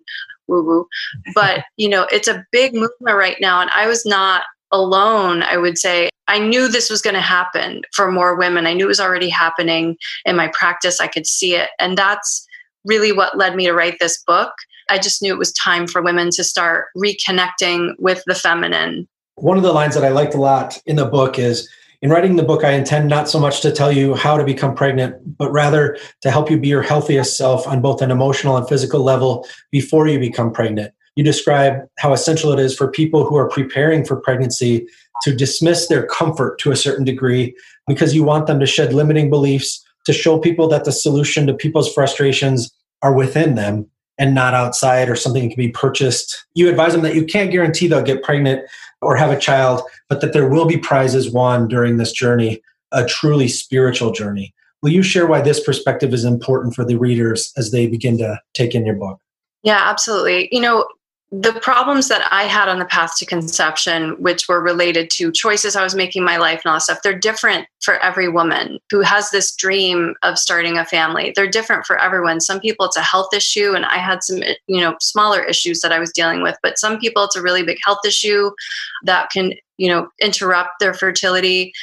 woo 0.48 0.64
woo. 0.64 0.88
But, 1.34 1.66
you 1.78 1.90
know, 1.90 2.08
it's 2.12 2.28
a 2.28 2.46
big 2.52 2.74
movement 2.74 3.18
right 3.18 3.38
now. 3.40 3.62
And 3.62 3.70
I 3.72 3.88
was 3.88 4.06
not 4.06 4.44
alone, 4.72 5.44
I 5.44 5.58
would 5.58 5.78
say. 5.78 6.10
I 6.28 6.40
knew 6.40 6.68
this 6.68 6.90
was 6.90 7.02
going 7.02 7.14
to 7.14 7.22
happen 7.22 7.84
for 7.94 8.12
more 8.12 8.36
women. 8.36 8.68
I 8.68 8.74
knew 8.74 8.86
it 8.86 8.90
was 8.90 9.00
already 9.00 9.30
happening 9.30 9.96
in 10.26 10.36
my 10.36 10.50
practice. 10.54 11.00
I 11.00 11.08
could 11.08 11.26
see 11.26 11.56
it. 11.56 11.70
And 11.80 11.98
that's 11.98 12.46
really 12.86 13.12
what 13.12 13.38
led 13.38 13.56
me 13.56 13.66
to 13.66 13.74
write 13.74 13.98
this 14.00 14.22
book. 14.24 14.52
I 14.90 14.98
just 14.98 15.22
knew 15.22 15.34
it 15.34 15.40
was 15.40 15.54
time 15.54 15.88
for 15.88 16.02
women 16.02 16.30
to 16.32 16.44
start 16.44 16.88
reconnecting 16.98 17.94
with 18.00 18.24
the 18.26 18.36
feminine. 18.36 19.08
One 19.36 19.58
of 19.58 19.64
the 19.64 19.74
lines 19.74 19.96
that 19.96 20.04
I 20.04 20.10
liked 20.10 20.34
a 20.34 20.42
lot 20.42 20.82
in 20.86 20.96
the 20.96 21.06
book 21.06 21.38
is 21.38 21.70
in 22.02 22.10
writing 22.10 22.36
the 22.36 22.44
book, 22.44 22.64
I 22.64 22.72
intend 22.72 23.10
not 23.10 23.28
so 23.28 23.40
much 23.40 23.62
to 23.62 23.72
tell 23.72 23.92
you 23.92 24.14
how 24.14 24.38
to 24.38 24.44
become 24.44 24.76
pregnant, 24.76 25.38
but 25.38 25.52
rather 25.52 25.98
to 26.22 26.32
help 26.32 26.50
you 26.50 26.58
be 26.58 26.68
your 26.68 26.84
healthiest 26.84 27.38
self 27.38 27.68
on 27.68 27.82
both 27.82 28.02
an 28.02 28.12
emotional 28.12 28.56
and 28.56 28.68
physical 28.68 29.02
level 29.02 29.48
before 29.72 30.08
you 30.08 30.20
become 30.20 30.52
pregnant. 30.52 30.94
You 31.18 31.24
describe 31.24 31.82
how 31.98 32.14
essential 32.14 32.54
it 32.54 32.60
is 32.60 32.76
for 32.76 32.92
people 32.92 33.26
who 33.26 33.36
are 33.38 33.50
preparing 33.50 34.06
for 34.06 34.22
pregnancy 34.22 34.86
to 35.24 35.36
dismiss 35.36 35.88
their 35.88 36.06
comfort 36.06 36.60
to 36.60 36.72
a 36.72 36.76
certain 36.76 37.04
degree 37.04 37.56
because 37.88 38.14
you 38.14 38.24
want 38.24 38.46
them 38.46 38.60
to 38.60 38.68
shed 38.68 38.94
limiting 38.94 39.32
beliefs 39.32 39.84
to 40.06 40.14
show 40.14 40.38
people 40.38 40.68
that 40.68 40.86
the 40.86 40.92
solution 40.92 41.48
to 41.48 41.56
people's 41.56 41.92
frustrations 41.92 42.72
are 43.02 43.14
within 43.14 43.56
them 43.56 43.88
and 44.20 44.36
not 44.36 44.54
outside 44.54 45.10
or 45.10 45.16
something 45.16 45.50
that 45.50 45.56
can 45.56 45.58
be 45.58 45.72
purchased. 45.72 46.46
You 46.54 46.70
advise 46.70 46.94
them 46.94 47.02
that 47.02 47.16
you 47.16 47.26
can't 47.26 47.52
guarantee 47.52 47.88
they'll 47.88 48.04
get 48.04 48.22
pregnant 48.22 48.70
or 49.02 49.16
have 49.16 49.32
a 49.32 49.40
child, 49.40 49.82
but 50.10 50.22
that 50.22 50.34
there 50.34 50.48
will 50.48 50.66
be 50.66 50.78
prizes 50.78 51.32
won 51.32 51.68
during 51.68 51.98
this 51.98 52.12
journey, 52.12 52.62
a 52.92 53.06
truly 53.06 53.48
spiritual 53.48 54.12
journey. 54.12 54.54
Will 54.84 54.92
you 54.92 55.02
share 55.02 55.26
why 55.26 55.42
this 55.42 55.64
perspective 55.64 56.14
is 56.14 56.26
important 56.26 56.76
for 56.76 56.86
the 56.86 56.96
readers 56.96 57.52
as 57.58 57.72
they 57.72 57.88
begin 57.88 58.20
to 58.20 58.40
take 58.54 58.76
in 58.76 58.86
your 58.86 58.96
book? 58.96 59.20
Yeah, 59.64 59.82
absolutely. 59.84 60.48
You 60.52 60.62
know, 60.62 60.88
the 61.32 61.60
problems 61.62 62.08
that 62.08 62.26
I 62.32 62.44
had 62.44 62.70
on 62.70 62.80
the 62.80 62.86
path 62.86 63.18
to 63.18 63.26
conception, 63.26 64.12
which 64.12 64.48
were 64.48 64.62
related 64.62 65.10
to 65.12 65.32
choices 65.32 65.76
I 65.76 65.84
was 65.84 65.94
making 65.94 66.22
in 66.22 66.26
my 66.26 66.38
life 66.38 66.62
and 66.64 66.70
all 66.70 66.78
that 66.78 66.84
stuff, 66.84 67.02
they're 67.04 67.18
different 67.18 67.68
for 67.82 67.96
every 67.96 68.30
woman 68.30 68.80
who 68.90 69.02
has 69.02 69.30
this 69.30 69.54
dream 69.54 70.16
of 70.24 70.40
starting 70.40 70.78
a 70.78 70.86
family. 70.86 71.34
They're 71.36 71.50
different 71.50 71.86
for 71.86 72.00
everyone. 72.00 72.40
Some 72.40 72.62
people 72.62 72.86
it's 72.86 72.96
a 72.96 73.02
health 73.02 73.34
issue, 73.34 73.74
and 73.74 73.86
I 73.86 73.98
had 73.98 74.24
some, 74.24 74.42
you 74.68 74.80
know, 74.80 74.96
smaller 75.02 75.44
issues 75.44 75.82
that 75.82 75.92
I 75.92 76.00
was 76.00 76.14
dealing 76.14 76.44
with. 76.44 76.58
But 76.64 76.78
some 76.78 76.98
people 76.98 77.26
it's 77.26 77.36
a 77.36 77.42
really 77.42 77.64
big 77.64 77.80
health 77.84 78.06
issue 78.06 78.52
that 79.04 79.30
can, 79.30 79.54
you 79.76 79.90
know, 79.90 80.08
interrupt 80.22 80.80
their 80.80 80.94
fertility 80.94 81.74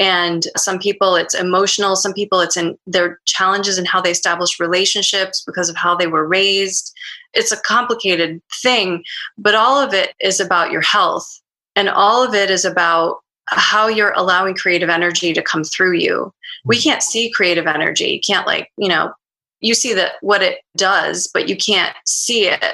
and 0.00 0.48
some 0.56 0.80
people 0.80 1.14
it's 1.14 1.34
emotional 1.34 1.94
some 1.94 2.12
people 2.12 2.40
it's 2.40 2.56
in 2.56 2.76
their 2.84 3.20
challenges 3.26 3.78
in 3.78 3.84
how 3.84 4.00
they 4.00 4.10
establish 4.10 4.58
relationships 4.58 5.44
because 5.46 5.68
of 5.68 5.76
how 5.76 5.94
they 5.94 6.08
were 6.08 6.26
raised 6.26 6.92
it's 7.34 7.52
a 7.52 7.60
complicated 7.60 8.40
thing, 8.62 9.04
but 9.38 9.54
all 9.54 9.80
of 9.80 9.92
it 9.92 10.14
is 10.20 10.40
about 10.40 10.70
your 10.70 10.80
health 10.80 11.40
and 11.76 11.88
all 11.88 12.26
of 12.26 12.34
it 12.34 12.50
is 12.50 12.64
about 12.64 13.18
how 13.46 13.88
you're 13.88 14.12
allowing 14.16 14.54
creative 14.54 14.88
energy 14.88 15.32
to 15.32 15.42
come 15.42 15.64
through 15.64 15.92
you. 15.92 16.32
We 16.64 16.78
mm. 16.78 16.82
can't 16.82 17.02
see 17.02 17.30
creative 17.30 17.66
energy. 17.66 18.06
You 18.06 18.20
can't 18.20 18.46
like, 18.46 18.70
you 18.76 18.88
know, 18.88 19.12
you 19.60 19.74
see 19.74 19.92
that 19.94 20.12
what 20.20 20.42
it 20.42 20.58
does, 20.76 21.28
but 21.32 21.48
you 21.48 21.56
can't 21.56 21.94
see 22.06 22.46
it, 22.46 22.64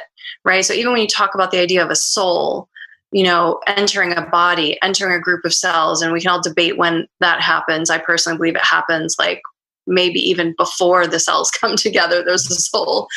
right? 0.45 0.65
So 0.65 0.75
even 0.75 0.93
when 0.93 1.03
you 1.03 1.09
talk 1.09 1.35
about 1.35 1.51
the 1.51 1.59
idea 1.59 1.85
of 1.85 1.91
a 1.91 1.97
soul, 1.97 2.69
you 3.13 3.25
know, 3.25 3.61
entering 3.67 4.13
a 4.13 4.23
body, 4.27 4.79
entering 4.83 5.13
a 5.13 5.21
group 5.21 5.45
of 5.45 5.55
cells, 5.55 6.03
and 6.03 6.13
we 6.13 6.21
can 6.21 6.31
all 6.31 6.43
debate 6.43 6.79
when 6.79 7.09
that 7.19 7.41
happens. 7.41 7.91
I 7.91 7.99
personally 7.99 8.39
believe 8.39 8.57
it 8.57 8.65
happens 8.65 9.17
like 9.19 9.43
maybe 9.91 10.21
even 10.21 10.55
before 10.57 11.07
the 11.07 11.21
cells 11.21 11.51
come 11.61 11.77
together 11.77 12.25
there's 12.25 12.51
a 12.51 12.55
soul 12.55 13.09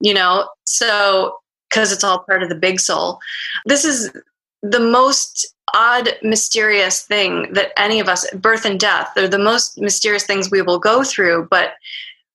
you 0.00 0.12
know 0.12 0.48
so 0.64 1.38
because 1.68 1.92
it's 1.92 2.04
all 2.04 2.20
part 2.20 2.42
of 2.42 2.48
the 2.48 2.54
big 2.54 2.80
soul. 2.80 3.18
This 3.66 3.84
is 3.84 4.10
the 4.62 4.80
most 4.80 5.46
odd 5.74 6.10
mysterious 6.22 7.02
thing 7.02 7.52
that 7.52 7.72
any 7.76 8.00
of 8.00 8.08
us 8.08 8.26
birth 8.34 8.64
and 8.64 8.78
death 8.78 9.10
they're 9.14 9.28
the 9.28 9.38
most 9.38 9.78
mysterious 9.78 10.24
things 10.24 10.48
we 10.48 10.62
will 10.62 10.78
go 10.78 11.02
through 11.02 11.46
but 11.50 11.72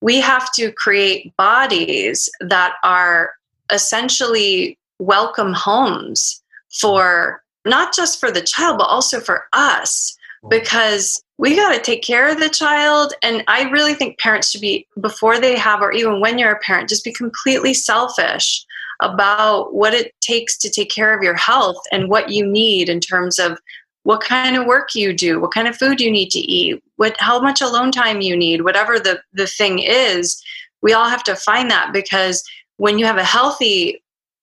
we 0.02 0.20
have 0.20 0.52
to 0.52 0.70
create 0.74 1.36
bodies 1.38 2.30
that 2.42 2.76
are 2.84 3.32
essentially 3.72 4.78
welcome 5.00 5.54
homes 5.54 6.44
for 6.74 7.42
not 7.66 7.96
just 7.96 8.20
for 8.20 8.32
the 8.32 8.42
child 8.42 8.78
but 8.78 8.88
also 8.88 9.22
for 9.22 9.46
us 9.54 10.18
because 10.50 11.24
we 11.38 11.56
got 11.56 11.74
to 11.74 11.82
take 11.82 12.04
care 12.04 12.30
of 12.30 12.40
the 12.40 12.50
child. 12.50 13.14
And 13.24 13.44
I 13.48 13.70
really 13.70 13.94
think 13.94 14.20
parents 14.20 14.52
should 14.52 14.62
be, 14.62 14.88
before 15.00 15.40
they 15.40 15.58
have, 15.58 15.82
or 15.82 15.92
even 15.92 16.20
when 16.20 16.38
you're 16.38 16.52
a 16.52 16.60
parent, 16.60 16.90
just 16.90 17.04
be 17.04 17.14
completely 17.14 17.74
selfish 17.74 18.66
about 19.02 19.74
what 19.74 19.94
it 19.94 20.14
takes 20.22 20.58
to 20.60 20.70
take 20.70 20.92
care 20.92 21.16
of 21.16 21.24
your 21.24 21.36
health 21.36 21.82
and 21.92 22.10
what 22.10 22.30
you 22.30 22.46
need 22.46 22.90
in 22.90 23.00
terms 23.00 23.40
of 23.40 23.60
what 24.04 24.22
kind 24.22 24.56
of 24.56 24.66
work 24.66 24.96
you 24.96 25.14
do, 25.14 25.40
what 25.40 25.54
kind 25.54 25.68
of 25.68 25.76
food 25.76 26.02
you 26.02 26.12
need 26.12 26.30
to 26.32 26.40
eat, 26.40 26.82
what 26.98 27.16
how 27.20 27.40
much 27.40 27.62
alone 27.62 27.92
time 27.92 28.22
you 28.22 28.36
need, 28.36 28.62
whatever 28.62 29.00
the, 29.00 29.20
the 29.34 29.48
thing 29.48 29.80
is, 29.80 30.42
we 30.82 30.94
all 30.94 31.08
have 31.08 31.24
to 31.24 31.36
find 31.36 31.70
that 31.70 31.94
because 31.94 32.44
when 32.78 32.98
you 32.98 33.06
have 33.06 33.18
a 33.18 33.24
healthy 33.24 34.02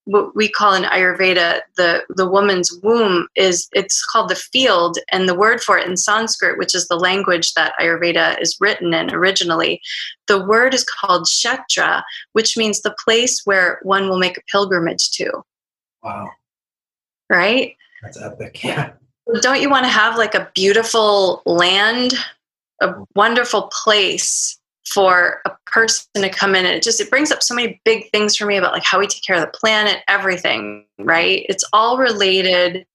what 0.08 0.34
we 0.34 0.48
call 0.48 0.72
in 0.72 0.84
Ayurveda 0.84 1.60
the 1.76 2.02
the 2.08 2.26
woman's 2.26 2.72
womb 2.82 3.28
is 3.36 3.68
it's 3.74 4.04
called 4.06 4.30
the 4.30 4.34
field, 4.34 4.96
and 5.12 5.28
the 5.28 5.34
word 5.34 5.60
for 5.60 5.76
it 5.76 5.86
in 5.86 5.98
Sanskrit, 5.98 6.56
which 6.56 6.74
is 6.74 6.88
the 6.88 6.96
language 6.96 7.52
that 7.54 7.74
Ayurveda 7.78 8.40
is 8.40 8.56
written 8.58 8.94
in 8.94 9.12
originally, 9.12 9.82
the 10.26 10.42
word 10.42 10.72
is 10.72 10.84
called 10.84 11.26
Kshetra, 11.26 12.02
which 12.32 12.56
means 12.56 12.80
the 12.80 12.96
place 13.04 13.42
where 13.44 13.80
one 13.82 14.08
will 14.08 14.18
make 14.18 14.38
a 14.38 14.42
pilgrimage 14.50 15.10
to. 15.12 15.30
Wow! 16.02 16.30
Right? 17.28 17.76
That's 18.02 18.20
epic. 18.20 18.64
Yeah. 18.64 18.92
Don't 19.42 19.60
you 19.60 19.68
want 19.68 19.84
to 19.84 19.90
have 19.90 20.16
like 20.16 20.34
a 20.34 20.50
beautiful 20.54 21.42
land, 21.44 22.14
a 22.80 22.94
wonderful 23.14 23.70
place 23.84 24.57
for 24.92 25.40
a 25.44 25.50
person 25.66 26.06
to 26.16 26.28
come 26.28 26.54
in 26.54 26.64
and 26.64 26.74
it 26.74 26.82
just 26.82 27.00
it 27.00 27.10
brings 27.10 27.30
up 27.30 27.42
so 27.42 27.54
many 27.54 27.80
big 27.84 28.10
things 28.10 28.36
for 28.36 28.46
me 28.46 28.56
about 28.56 28.72
like 28.72 28.84
how 28.84 28.98
we 28.98 29.06
take 29.06 29.24
care 29.24 29.36
of 29.36 29.42
the 29.42 29.58
planet 29.58 30.02
everything 30.08 30.84
right? 30.98 31.46
It's 31.48 31.64
all 31.72 31.98
related. 31.98 32.86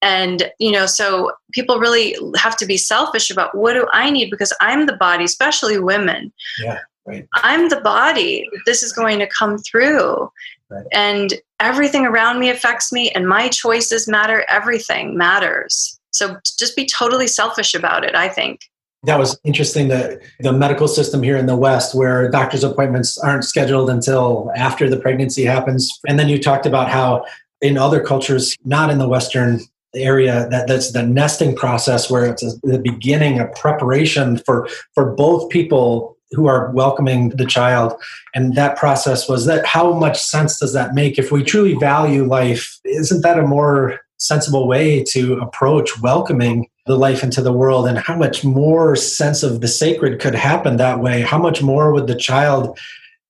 And 0.00 0.50
you 0.60 0.70
know 0.70 0.86
so 0.86 1.32
people 1.52 1.80
really 1.80 2.16
have 2.36 2.56
to 2.58 2.66
be 2.66 2.76
selfish 2.76 3.30
about 3.30 3.56
what 3.56 3.72
do 3.72 3.86
i 3.92 4.10
need? 4.10 4.30
Because 4.30 4.52
i'm 4.60 4.86
the 4.86 4.96
body 4.96 5.24
especially 5.24 5.80
women. 5.80 6.32
Yeah 6.60 6.78
right. 7.04 7.26
I'm 7.34 7.68
the 7.68 7.80
body 7.80 8.48
this 8.64 8.84
is 8.84 8.92
going 8.92 9.18
to 9.18 9.26
come 9.26 9.58
through. 9.58 10.30
Right. 10.70 10.84
and 10.92 11.32
everything 11.60 12.04
around 12.04 12.38
me 12.38 12.50
affects 12.50 12.92
me 12.92 13.10
and 13.10 13.26
my 13.26 13.48
choices 13.48 14.06
matter. 14.06 14.44
Everything 14.50 15.16
matters. 15.16 15.98
So 16.12 16.36
just 16.58 16.76
be 16.76 16.84
totally 16.86 17.26
selfish 17.26 17.74
about 17.74 18.04
it 18.04 18.14
i 18.14 18.28
think 18.28 18.67
that 19.04 19.18
was 19.18 19.38
interesting 19.44 19.88
that 19.88 20.20
the 20.40 20.52
medical 20.52 20.88
system 20.88 21.22
here 21.22 21.36
in 21.36 21.46
the 21.46 21.56
West, 21.56 21.94
where 21.94 22.28
doctor's 22.30 22.64
appointments 22.64 23.16
aren't 23.18 23.44
scheduled 23.44 23.90
until 23.90 24.50
after 24.56 24.90
the 24.90 24.98
pregnancy 24.98 25.44
happens. 25.44 25.88
And 26.08 26.18
then 26.18 26.28
you 26.28 26.40
talked 26.40 26.66
about 26.66 26.88
how 26.88 27.24
in 27.60 27.78
other 27.78 28.02
cultures, 28.02 28.56
not 28.64 28.90
in 28.90 28.98
the 28.98 29.08
Western 29.08 29.60
area 29.94 30.48
that 30.50 30.68
that's 30.68 30.92
the 30.92 31.02
nesting 31.02 31.56
process 31.56 32.10
where 32.10 32.26
it's 32.26 32.42
a, 32.42 32.50
the 32.62 32.78
beginning 32.78 33.40
of 33.40 33.52
preparation 33.54 34.36
for 34.38 34.68
for 34.94 35.14
both 35.14 35.48
people 35.50 36.16
who 36.32 36.46
are 36.46 36.70
welcoming 36.72 37.30
the 37.30 37.46
child 37.46 37.94
and 38.34 38.54
that 38.54 38.76
process 38.76 39.28
was 39.30 39.46
that 39.46 39.64
how 39.64 39.94
much 39.94 40.20
sense 40.20 40.58
does 40.58 40.74
that 40.74 40.92
make 40.92 41.18
if 41.18 41.32
we 41.32 41.42
truly 41.42 41.72
value 41.74 42.24
life 42.24 42.78
isn't 42.84 43.22
that 43.22 43.38
a 43.38 43.46
more 43.46 43.98
sensible 44.18 44.68
way 44.68 45.02
to 45.02 45.38
approach 45.38 45.98
welcoming 46.02 46.67
the 46.88 46.98
life 46.98 47.22
into 47.22 47.40
the 47.40 47.52
world 47.52 47.86
and 47.86 47.98
how 47.98 48.16
much 48.16 48.44
more 48.44 48.96
sense 48.96 49.42
of 49.42 49.60
the 49.60 49.68
sacred 49.68 50.20
could 50.20 50.34
happen 50.34 50.76
that 50.76 51.00
way? 51.00 51.22
How 51.22 51.38
much 51.38 51.62
more 51.62 51.92
would 51.92 52.08
the 52.08 52.16
child 52.16 52.78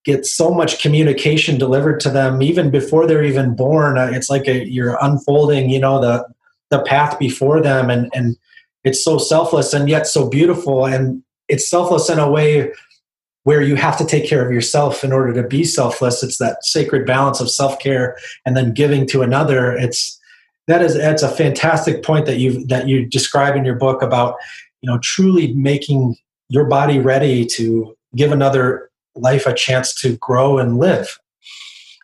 get 0.05 0.25
so 0.25 0.51
much 0.51 0.81
communication 0.81 1.59
delivered 1.59 2.01
to 2.01 2.11
them 2.11 2.41
even 2.41 2.71
before 2.71 3.07
they're 3.07 3.25
even 3.25 3.55
born? 3.55 3.99
Uh, 3.99 4.11
it's 4.13 4.31
like 4.31 4.49
a, 4.49 4.67
you're 4.67 4.97
unfolding 5.03 5.69
you 5.69 5.79
know 5.79 6.01
the 6.01 6.27
the 6.71 6.83
path 6.83 7.19
before 7.19 7.61
them 7.61 7.91
and 7.91 8.11
and 8.15 8.37
it's 8.85 9.05
so 9.05 9.19
selfless 9.19 9.75
and 9.75 9.89
yet 9.89 10.07
so 10.07 10.29
beautiful 10.29 10.87
and 10.87 11.23
it's 11.49 11.69
selfless 11.69 12.09
in 12.09 12.19
a 12.19 12.31
way 12.31 12.73
where 13.45 13.63
you 13.63 13.77
have 13.77 13.97
to 13.97 14.05
take 14.05 14.29
care 14.29 14.45
of 14.45 14.53
yourself 14.53 15.03
in 15.03 15.13
order 15.13 15.33
to 15.33 15.47
be 15.47 15.65
selfless. 15.65 16.23
It's 16.23 16.37
that 16.37 16.65
sacred 16.65 17.07
balance 17.07 17.41
of 17.41 17.51
self-care 17.51 18.17
and 18.45 18.55
then 18.55 18.75
giving 18.75 19.07
to 19.07 19.23
another. 19.23 19.73
It's 19.73 20.18
that 20.69 20.83
is 20.83 20.95
that's 20.95 21.23
a 21.23 21.29
fantastic 21.29 22.05
point 22.05 22.27
that 22.27 22.39
you 22.39 22.65
that 22.67 22.87
you 22.87 23.05
describe 23.05 23.57
in 23.57 23.65
your 23.65 23.75
book 23.75 24.03
about 24.03 24.37
you 24.83 24.91
know 24.91 24.99
truly 25.03 25.53
making 25.55 26.17
your 26.49 26.67
body 26.67 26.99
ready 26.99 27.45
to 27.45 27.97
give 28.15 28.33
another 28.33 28.91
life 29.17 29.47
a 29.47 29.55
chance 29.55 29.95
to 30.01 30.17
grow 30.19 30.59
and 30.59 30.79
live. 30.79 31.19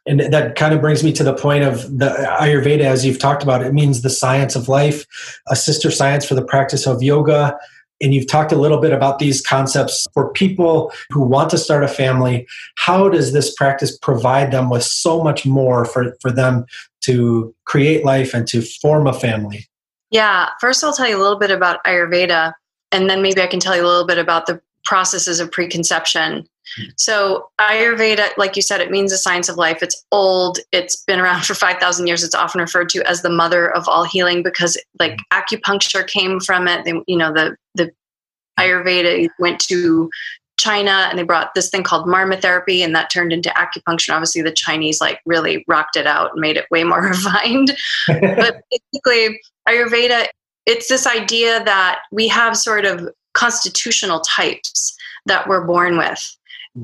And 0.06 0.20
that 0.20 0.56
kind 0.56 0.74
of 0.74 0.82
brings 0.82 1.02
me 1.02 1.12
to 1.12 1.24
the 1.24 1.32
point 1.32 1.64
of 1.64 1.98
the 1.98 2.10
ayurveda 2.40 2.80
as 2.80 3.06
you've 3.06 3.18
talked 3.18 3.42
about 3.42 3.62
it 3.62 3.72
means 3.72 4.02
the 4.02 4.10
science 4.10 4.54
of 4.54 4.68
life 4.68 5.06
a 5.48 5.56
sister 5.56 5.90
science 5.90 6.26
for 6.26 6.34
the 6.34 6.44
practice 6.44 6.86
of 6.86 7.02
yoga. 7.02 7.56
And 8.02 8.12
you've 8.12 8.26
talked 8.26 8.52
a 8.52 8.56
little 8.56 8.80
bit 8.80 8.92
about 8.92 9.18
these 9.18 9.40
concepts 9.40 10.06
for 10.12 10.30
people 10.32 10.92
who 11.10 11.22
want 11.22 11.48
to 11.50 11.58
start 11.58 11.84
a 11.84 11.88
family. 11.88 12.46
How 12.74 13.08
does 13.08 13.32
this 13.32 13.54
practice 13.54 13.96
provide 13.96 14.50
them 14.50 14.68
with 14.68 14.82
so 14.82 15.22
much 15.22 15.46
more 15.46 15.84
for, 15.86 16.14
for 16.20 16.30
them 16.30 16.66
to 17.04 17.54
create 17.64 18.04
life 18.04 18.34
and 18.34 18.46
to 18.46 18.62
form 18.62 19.06
a 19.06 19.12
family 19.12 19.66
yeah 20.10 20.48
first 20.60 20.82
i'll 20.82 20.92
tell 20.92 21.08
you 21.08 21.16
a 21.16 21.22
little 21.22 21.38
bit 21.38 21.50
about 21.50 21.82
ayurveda 21.84 22.52
and 22.92 23.08
then 23.08 23.22
maybe 23.22 23.40
i 23.40 23.46
can 23.46 23.60
tell 23.60 23.76
you 23.76 23.82
a 23.82 23.86
little 23.86 24.06
bit 24.06 24.18
about 24.18 24.46
the 24.46 24.60
processes 24.84 25.40
of 25.40 25.50
preconception 25.50 26.46
hmm. 26.76 26.84
so, 26.96 27.48
Ayurveda, 27.58 28.36
like 28.36 28.54
you 28.54 28.62
said, 28.62 28.82
it 28.82 28.90
means 28.90 29.10
the 29.10 29.16
science 29.16 29.48
of 29.48 29.56
life. 29.56 29.82
It's 29.82 30.04
old. 30.12 30.58
It's 30.72 31.02
been 31.04 31.18
around 31.18 31.44
for 31.46 31.54
5,000 31.54 32.06
years. 32.06 32.22
It's 32.22 32.34
often 32.34 32.60
referred 32.60 32.90
to 32.90 33.08
as 33.08 33.22
the 33.22 33.30
mother 33.30 33.74
of 33.74 33.88
all 33.88 34.04
healing 34.04 34.42
because, 34.42 34.76
like, 34.98 35.18
hmm. 35.32 35.38
acupuncture 35.38 36.06
came 36.06 36.38
from 36.38 36.68
it. 36.68 36.84
They, 36.84 36.92
you 37.06 37.16
know, 37.16 37.32
the, 37.32 37.56
the 37.74 37.84
hmm. 37.84 38.62
Ayurveda 38.62 39.28
went 39.38 39.58
to 39.60 40.10
China 40.58 41.08
and 41.10 41.18
they 41.18 41.22
brought 41.22 41.54
this 41.54 41.68
thing 41.68 41.82
called 41.82 42.06
marma 42.06 42.40
therapy 42.40 42.82
and 42.82 42.94
that 42.94 43.10
turned 43.10 43.32
into 43.32 43.50
acupuncture. 43.50 44.14
Obviously, 44.14 44.42
the 44.42 44.52
Chinese 44.52 45.00
like 45.00 45.20
really 45.26 45.64
rocked 45.66 45.96
it 45.96 46.06
out 46.06 46.30
and 46.32 46.40
made 46.40 46.56
it 46.56 46.66
way 46.70 46.84
more 46.84 47.02
refined. 47.08 47.76
but 48.06 48.60
basically, 48.92 49.40
Ayurveda, 49.68 50.26
it's 50.66 50.88
this 50.88 51.06
idea 51.06 51.62
that 51.64 52.00
we 52.12 52.28
have 52.28 52.56
sort 52.56 52.84
of 52.84 53.08
constitutional 53.34 54.20
types 54.20 54.96
that 55.26 55.48
we're 55.48 55.66
born 55.66 55.98
with. 55.98 56.36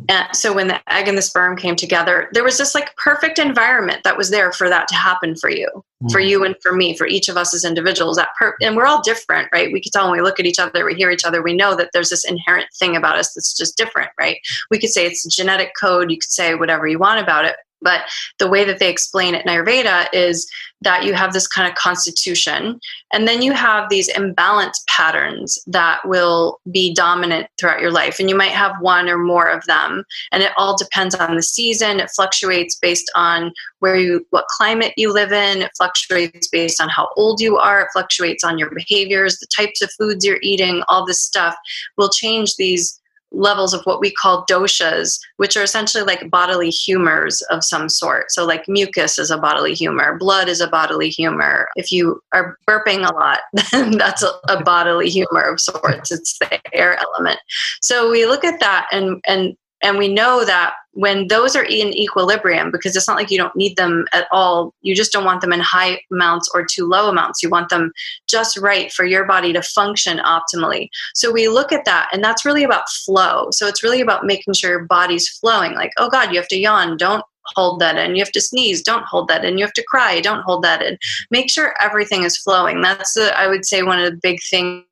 And 0.09 0.29
so 0.33 0.53
when 0.53 0.69
the 0.69 0.81
egg 0.93 1.09
and 1.09 1.19
the 1.19 1.23
sperm 1.23 1.57
came 1.57 1.75
together, 1.75 2.29
there 2.33 2.45
was 2.45 2.59
this 2.59 2.77
like 2.77 2.95
perfect 2.97 3.41
environment 3.41 4.05
that 4.05 4.17
was 4.17 4.31
there 4.31 4.53
for 4.53 4.69
that 4.69 4.87
to 4.89 4.95
happen 4.95 5.35
for 5.35 5.51
you, 5.51 5.69
mm. 6.03 6.13
for 6.13 6.21
you 6.21 6.45
and 6.45 6.55
for 6.63 6.73
me, 6.73 6.97
for 6.97 7.09
each 7.09 7.29
of 7.29 7.37
us 7.37 7.53
as 7.55 7.65
individuals. 7.65 8.17
That 8.17 8.29
per- 8.39 8.57
and 8.63 8.77
we're 8.77 8.87
all 8.87 9.03
different, 9.03 9.49
right? 9.53 9.73
We 9.73 9.81
can 9.81 9.91
tell 9.91 10.09
when 10.09 10.17
we 10.17 10.23
look 10.23 10.39
at 10.39 10.47
each 10.47 10.61
other, 10.61 10.85
we 10.85 10.95
hear 10.95 11.11
each 11.11 11.25
other, 11.25 11.43
we 11.43 11.55
know 11.55 11.75
that 11.75 11.91
there's 11.93 12.11
this 12.11 12.25
inherent 12.25 12.69
thing 12.79 12.95
about 12.95 13.19
us 13.19 13.35
that's 13.35 13.53
just 13.53 13.77
different, 13.77 14.11
right? 14.19 14.39
We 14.71 14.79
could 14.79 14.91
say 14.91 15.07
it's 15.07 15.27
genetic 15.27 15.73
code, 15.81 16.11
you 16.11 16.19
could 16.19 16.31
say 16.31 16.55
whatever 16.55 16.87
you 16.87 17.01
want 17.01 17.21
about 17.21 17.45
it, 17.45 17.57
but 17.83 18.03
the 18.39 18.49
way 18.49 18.65
that 18.65 18.79
they 18.79 18.91
explain 18.91 19.35
it 19.35 19.45
in 19.45 19.53
Ayurveda 19.53 20.07
is 20.13 20.51
that 20.83 21.05
you 21.05 21.13
have 21.13 21.33
this 21.33 21.47
kind 21.47 21.69
of 21.69 21.75
constitution, 21.75 22.81
and 23.13 23.29
then 23.29 23.43
you 23.43 23.53
have 23.53 23.91
these 23.91 24.09
imbalance 24.09 24.83
patterns 24.89 25.59
that 25.67 26.01
will 26.07 26.59
be 26.71 26.95
dominant 26.95 27.49
throughout 27.59 27.81
your 27.81 27.91
life. 27.91 28.19
And 28.19 28.31
you 28.31 28.37
might 28.37 28.53
have 28.53 28.73
one 28.81 29.09
or 29.09 29.19
more 29.19 29.49
of 29.49 29.65
them. 29.67 30.05
And 30.33 30.43
it 30.43 30.53
all 30.57 30.79
depends 30.79 31.15
on 31.15 31.37
the 31.37 31.43
season. 31.43 32.01
It 32.01 32.11
fluctuates 32.11 32.77
based 32.77 33.11
on 33.15 33.53
where 33.81 33.97
you, 33.97 34.27
what 34.31 34.47
climate 34.49 34.95
you 34.97 35.13
live 35.13 35.33
in. 35.33 35.63
It 35.63 35.73
fluctuates 35.77 36.49
based 36.49 36.81
on 36.81 36.89
how 36.89 37.11
old 37.17 37.41
you 37.41 37.59
are. 37.59 37.83
It 37.83 37.89
fluctuates 37.93 38.45
on 38.45 38.59
your 38.59 38.71
behaviors, 38.71 39.39
the 39.39 39.47
types 39.47 39.83
of 39.83 39.91
foods 39.93 40.25
you're 40.25 40.39
eating, 40.43 40.83
all 40.89 41.05
this 41.05 41.21
stuff 41.21 41.57
will 41.97 42.11
change 42.11 42.57
these 42.57 43.00
levels 43.33 43.75
of 43.75 43.83
what 43.85 44.01
we 44.01 44.11
call 44.11 44.45
doshas, 44.47 45.19
which 45.37 45.57
are 45.57 45.63
essentially 45.63 46.05
like 46.05 46.31
bodily 46.31 46.71
humors 46.71 47.43
of 47.51 47.65
some 47.65 47.89
sort. 47.89 48.31
So, 48.31 48.45
like 48.45 48.69
mucus 48.69 49.19
is 49.19 49.31
a 49.31 49.39
bodily 49.39 49.75
humor, 49.75 50.17
blood 50.19 50.49
is 50.49 50.61
a 50.61 50.69
bodily 50.69 51.11
humor. 51.11 51.69
If 51.77 51.93
you 51.93 52.23
are 52.33 52.57
burping 52.69 53.09
a 53.09 53.15
lot, 53.15 53.41
then 53.73 53.99
that's 53.99 54.23
a, 54.23 54.31
a 54.49 54.63
bodily 54.63 55.09
humor 55.09 55.43
of 55.43 55.61
sorts. 55.61 56.11
It's 56.11 56.39
the 56.39 56.61
air 56.75 56.99
element. 56.99 57.41
So 57.81 58.11
we 58.11 58.27
look 58.27 58.45
at 58.45 58.61
that 58.61 58.89
and 58.93 59.23
and 59.27 59.57
and 59.83 59.99
we 59.99 60.09
know 60.09 60.45
that 60.45 60.75
when 60.93 61.29
those 61.29 61.55
are 61.55 61.65
in 61.65 61.97
equilibrium, 61.97 62.71
because 62.71 62.97
it's 62.97 63.07
not 63.07 63.17
like 63.17 63.31
you 63.31 63.39
don't 63.39 63.55
need 63.55 63.77
them 63.77 64.05
at 64.13 64.27
all, 64.33 64.75
you 64.83 64.95
just 64.95 65.13
don't 65.13 65.25
want 65.25 65.41
them 65.41 65.53
in 65.53 65.61
high 65.61 66.01
amounts 66.11 66.51
or 66.53 66.67
too 66.67 66.87
low 66.87 67.09
amounts. 67.09 67.43
You 67.43 67.49
want 67.49 67.69
them 67.69 67.93
just 68.29 68.59
right 68.59 68.93
for 68.93 69.05
your 69.05 69.25
body 69.25 69.53
to 69.53 69.63
function 69.63 70.19
optimally. 70.19 70.89
So 71.15 71.33
we 71.33 71.49
look 71.49 71.73
at 71.73 71.85
that, 71.85 72.09
and 72.13 72.23
that's 72.23 72.45
really 72.45 72.65
about 72.65 72.89
flow. 72.89 73.49
So 73.53 73.67
it's 73.67 73.83
really 73.83 74.01
about 74.01 74.27
making 74.27 74.55
sure 74.55 74.71
your 74.71 74.85
body's 74.85 75.29
flowing. 75.29 75.75
Like, 75.75 75.93
oh 75.97 76.11
God, 76.11 76.31
you 76.31 76.39
have 76.39 76.49
to 76.49 76.59
yawn. 76.59 76.97
Don't 76.97 77.25
hold 77.57 77.81
that 77.81 77.97
in. 77.97 78.15
You 78.15 78.23
have 78.23 78.33
to 78.33 78.41
sneeze, 78.41 78.83
don't 78.83 79.07
hold 79.07 79.29
that 79.29 79.45
in. 79.45 79.59
You 79.59 79.65
have 79.65 79.73
to 79.75 79.85
cry, 79.85 80.21
don't 80.21 80.43
hold 80.43 80.63
that 80.63 80.83
in. 80.83 80.99
Make 81.31 81.51
sure 81.51 81.75
everything 81.81 82.23
is 82.23 82.37
flowing. 82.37 82.81
That's, 82.81 83.17
I 83.17 83.49
would 83.49 83.65
say, 83.65 83.83
one 83.83 83.99
of 83.99 84.11
the 84.11 84.19
big 84.23 84.41
things 84.43 84.85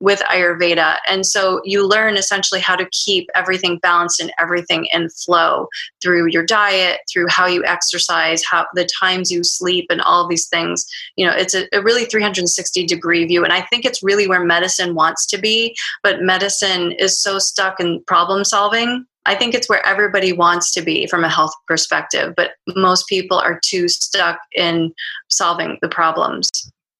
with 0.00 0.20
Ayurveda. 0.20 0.96
And 1.06 1.24
so 1.24 1.60
you 1.64 1.86
learn 1.86 2.16
essentially 2.16 2.60
how 2.60 2.76
to 2.76 2.88
keep 2.92 3.28
everything 3.34 3.78
balanced 3.78 4.20
and 4.20 4.32
everything 4.38 4.86
in 4.92 5.08
flow 5.10 5.68
through 6.02 6.28
your 6.30 6.44
diet, 6.44 7.00
through 7.10 7.26
how 7.28 7.46
you 7.46 7.64
exercise, 7.64 8.44
how 8.44 8.66
the 8.74 8.88
times 9.00 9.30
you 9.30 9.44
sleep, 9.44 9.86
and 9.90 10.00
all 10.00 10.26
these 10.26 10.48
things. 10.48 10.86
You 11.16 11.26
know, 11.26 11.34
it's 11.34 11.54
a, 11.54 11.66
a 11.72 11.82
really 11.82 12.04
360 12.04 12.86
degree 12.86 13.24
view. 13.24 13.44
And 13.44 13.52
I 13.52 13.62
think 13.62 13.84
it's 13.84 14.02
really 14.02 14.26
where 14.26 14.44
medicine 14.44 14.94
wants 14.94 15.26
to 15.26 15.38
be, 15.38 15.76
but 16.02 16.22
medicine 16.22 16.92
is 16.92 17.18
so 17.18 17.38
stuck 17.38 17.80
in 17.80 18.02
problem 18.06 18.44
solving 18.44 19.06
I 19.24 19.36
think 19.36 19.54
it's 19.54 19.68
where 19.68 19.84
everybody 19.86 20.32
wants 20.32 20.72
to 20.72 20.82
be 20.82 21.06
from 21.06 21.22
a 21.22 21.28
health 21.28 21.52
perspective, 21.68 22.34
but 22.36 22.52
most 22.74 23.06
people 23.06 23.38
are 23.38 23.60
too 23.60 23.88
stuck 23.88 24.40
in 24.56 24.92
solving 25.30 25.78
the 25.80 25.88
problems. 25.88 26.50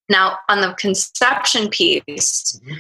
Now, 0.09 0.39
on 0.49 0.61
the 0.61 0.75
conception 0.75 1.69
piece, 1.69 2.61
mm-hmm. 2.65 2.75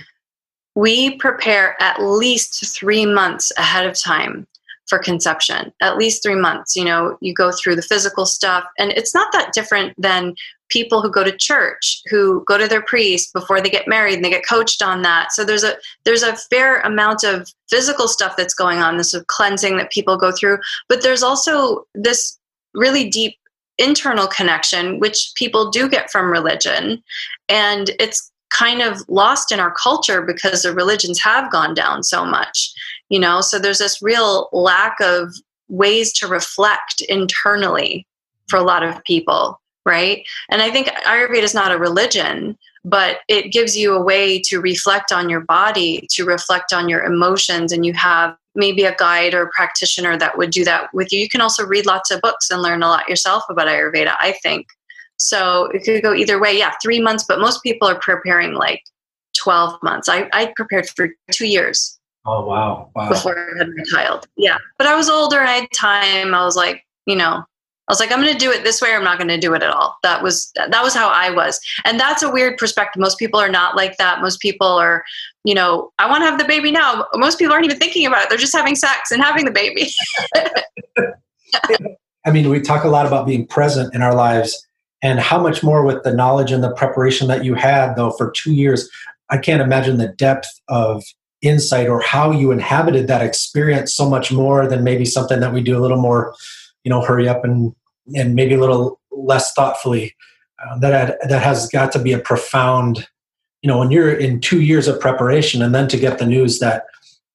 we 0.75 1.17
prepare 1.17 1.81
at 1.81 2.03
least 2.03 2.75
three 2.75 3.07
months 3.07 3.53
ahead 3.57 3.87
of 3.87 3.99
time 3.99 4.47
for 4.87 4.99
conception, 4.99 5.73
at 5.81 5.97
least 5.97 6.23
three 6.23 6.35
months. 6.35 6.77
You 6.77 6.85
know, 6.85 7.17
you 7.21 7.33
go 7.33 7.51
through 7.53 7.77
the 7.77 7.83
physical 7.83 8.27
stuff, 8.27 8.65
and 8.79 8.91
it's 8.93 9.15
not 9.15 9.33
that 9.33 9.53
different 9.53 9.95
than 9.97 10.35
people 10.69 11.03
who 11.03 11.11
go 11.11 11.23
to 11.23 11.37
church, 11.37 12.03
who 12.11 12.43
go 12.47 12.59
to 12.59 12.67
their 12.67 12.83
priest 12.83 13.33
before 13.33 13.61
they 13.61 13.71
get 13.71 13.87
married 13.87 14.17
and 14.17 14.25
they 14.25 14.31
get 14.31 14.47
coached 14.47 14.83
on 14.83 15.03
that. 15.03 15.33
So 15.33 15.45
there's 15.45 15.65
a 15.65 15.77
there's 16.05 16.23
a 16.23 16.37
fair 16.37 16.81
amount 16.81 17.25
of 17.25 17.49
physical 17.71 18.09
stuff 18.09 18.37
that's 18.37 18.55
going 18.55 18.79
on, 18.79 18.97
this 18.97 19.15
of 19.15 19.27
cleansing 19.29 19.77
that 19.77 19.93
people 19.93 20.17
go 20.17 20.33
through, 20.33 20.59
but 20.89 21.03
there's 21.03 21.23
also 21.23 21.87
this 21.95 22.39
really 22.75 23.09
deep 23.09 23.37
internal 23.79 24.27
connection, 24.27 24.99
which 24.99 25.33
people 25.35 25.71
do 25.71 25.89
get 25.89 26.11
from 26.11 26.31
religion. 26.31 27.03
And 27.49 27.91
it's 27.99 28.31
kind 28.51 28.83
of 28.83 29.03
lost 29.09 29.51
in 29.51 29.61
our 29.61 29.73
culture 29.73 30.23
because 30.23 30.63
the 30.63 30.75
religions 30.75 31.19
have 31.21 31.51
gone 31.51 31.75
down 31.75 32.03
so 32.03 32.25
much, 32.25 32.73
you 33.09 33.19
know? 33.19 33.41
So 33.41 33.59
there's 33.59 33.79
this 33.79 34.03
real 34.03 34.49
lack 34.53 34.97
of 35.01 35.35
ways 35.69 36.13
to 36.15 36.27
reflect 36.27 37.01
internally 37.09 38.07
for 38.49 38.59
a 38.59 38.63
lot 38.63 38.83
of 38.83 39.03
people, 39.05 39.59
right? 39.87 40.27
And 40.51 40.61
I 40.61 40.71
think 40.71 40.89
Ayurveda 40.89 41.43
is 41.43 41.55
not 41.55 41.73
a 41.73 41.79
religion, 41.79 42.59
but 42.85 43.19
it 43.29 43.53
gives 43.53 43.77
you 43.77 43.95
a 43.95 44.03
way 44.03 44.41
to 44.41 44.61
reflect 44.61 45.13
on 45.13 45.29
your 45.29 45.41
body, 45.41 46.07
to 46.11 46.25
reflect 46.25 46.73
on 46.73 46.89
your 46.89 47.05
emotions, 47.05 47.73
and 47.73 47.87
you 47.87 47.93
have 47.93 48.37
maybe 48.55 48.85
a 48.85 48.95
guide 48.97 49.35
or 49.35 49.43
a 49.43 49.51
practitioner 49.51 50.17
that 50.19 50.37
would 50.37 50.51
do 50.51 50.65
that 50.65 50.93
with 50.93 51.13
you. 51.13 51.21
You 51.21 51.29
can 51.29 51.41
also 51.41 51.65
read 51.65 51.87
lots 51.87 52.11
of 52.11 52.21
books 52.21 52.51
and 52.51 52.61
learn 52.61 52.83
a 52.83 52.89
lot 52.89 53.09
yourself 53.09 53.45
about 53.49 53.69
Ayurveda, 53.69 54.15
I 54.19 54.33
think. 54.43 54.67
So 55.19 55.67
it 55.67 55.85
could 55.85 56.03
go 56.03 56.13
either 56.13 56.41
way. 56.41 56.59
Yeah, 56.59 56.73
three 56.83 57.01
months, 57.01 57.25
but 57.27 57.39
most 57.39 57.63
people 57.63 57.89
are 57.89 57.99
preparing 57.99 58.55
like 58.55 58.83
12 59.39 59.83
months. 59.83 60.09
I, 60.09 60.29
I 60.33 60.53
prepared 60.57 60.89
for 60.89 61.09
two 61.31 61.47
years. 61.47 61.99
Oh, 62.27 62.45
wow. 62.45 62.91
wow. 62.95 63.09
Before 63.09 63.39
I 63.39 63.59
had 63.59 63.69
my 63.75 63.83
child. 63.85 64.27
Yeah. 64.37 64.57
But 64.79 64.87
I 64.87 64.95
was 64.95 65.09
older 65.09 65.39
and 65.39 65.49
I 65.49 65.53
had 65.61 65.69
time. 65.75 66.35
I 66.35 66.45
was 66.45 66.57
like, 66.57 66.85
you 67.07 67.17
know, 67.17 67.45
I 67.89 67.93
was 67.93 67.99
like, 67.99 68.13
I'm 68.13 68.21
going 68.21 68.33
to 68.33 68.39
do 68.39 68.51
it 68.51 68.63
this 68.63 68.81
way, 68.81 68.93
or 68.93 68.97
I'm 68.97 69.05
not 69.05 69.19
going 69.19 69.29
to 69.29 69.39
do 69.39 69.55
it 69.55 69.63
at 69.63 69.71
all. 69.71 69.99
That 70.05 70.23
was 70.23 70.53
that 70.55 70.83
was 70.83 70.95
how 70.95 71.09
I 71.09 71.31
was, 71.31 71.61
and 71.85 71.99
that's 71.99 72.23
a 72.23 72.31
weird 72.31 72.57
perspective. 72.57 73.01
Most 73.01 73.19
people 73.19 73.41
are 73.41 73.49
not 73.49 73.77
like 73.77 73.97
that. 73.99 74.23
Most 74.23 74.41
people 74.41 74.69
are, 74.69 75.05
you 75.45 75.55
know, 75.55 75.91
I 75.99 76.09
want 76.09 76.23
to 76.23 76.27
have 76.27 76.39
the 76.39 76.45
baby 76.45 76.71
now. 76.71 77.07
Most 77.15 77.41
people 77.41 77.53
aren't 77.53 77.65
even 77.65 77.79
thinking 77.79 78.07
about 78.07 78.23
it. 78.23 78.29
They're 78.29 78.39
just 78.39 78.55
having 78.55 78.77
sex 78.77 79.11
and 79.11 79.21
having 79.21 79.45
the 79.45 79.51
baby. 79.51 79.91
I 82.25 82.31
mean, 82.31 82.49
we 82.51 82.61
talk 82.61 82.85
a 82.85 82.89
lot 82.89 83.05
about 83.05 83.27
being 83.27 83.49
present 83.49 83.93
in 83.97 84.01
our 84.01 84.15
lives, 84.15 84.65
and 85.03 85.19
how 85.19 85.41
much 85.43 85.65
more 85.65 85.85
with 85.85 86.05
the 86.05 86.15
knowledge 86.15 86.53
and 86.53 86.63
the 86.63 86.73
preparation 86.75 87.27
that 87.29 87.45
you 87.45 87.55
had, 87.55 87.97
though, 87.97 88.13
for 88.13 88.31
two 88.31 88.53
years. 88.53 88.89
I 89.29 89.39
can't 89.39 89.63
imagine 89.63 89.97
the 89.97 90.09
depth 90.09 90.49
of 90.69 91.03
insight 91.41 91.89
or 91.89 92.01
how 92.01 92.31
you 92.31 92.53
inhabited 92.53 93.09
that 93.09 93.23
experience 93.23 93.93
so 93.93 94.09
much 94.09 94.31
more 94.31 94.69
than 94.69 94.85
maybe 94.85 95.05
something 95.05 95.41
that 95.41 95.53
we 95.53 95.61
do 95.61 95.77
a 95.77 95.81
little 95.81 96.01
more 96.01 96.35
you 96.85 96.91
know 96.91 97.01
hurry 97.01 97.29
up 97.29 97.45
and 97.45 97.75
and 98.17 98.35
maybe 98.35 98.55
a 98.55 98.61
little 98.61 99.01
less 99.11 99.53
thoughtfully. 99.53 100.15
Uh, 100.65 100.79
that 100.79 101.19
that 101.29 101.43
has 101.43 101.69
got 101.69 101.91
to 101.91 101.99
be 101.99 102.13
a 102.13 102.19
profound 102.19 103.09
you 103.63 103.69
know 103.69 103.79
when 103.79 103.91
you're 103.91 104.13
in 104.13 104.41
two 104.41 104.61
years 104.61 104.87
of 104.87 105.01
preparation 105.01 105.63
and 105.63 105.75
then 105.75 105.89
to 105.89 105.97
get 105.97 106.19
the 106.19 106.27
news 106.27 106.59
that 106.59 106.85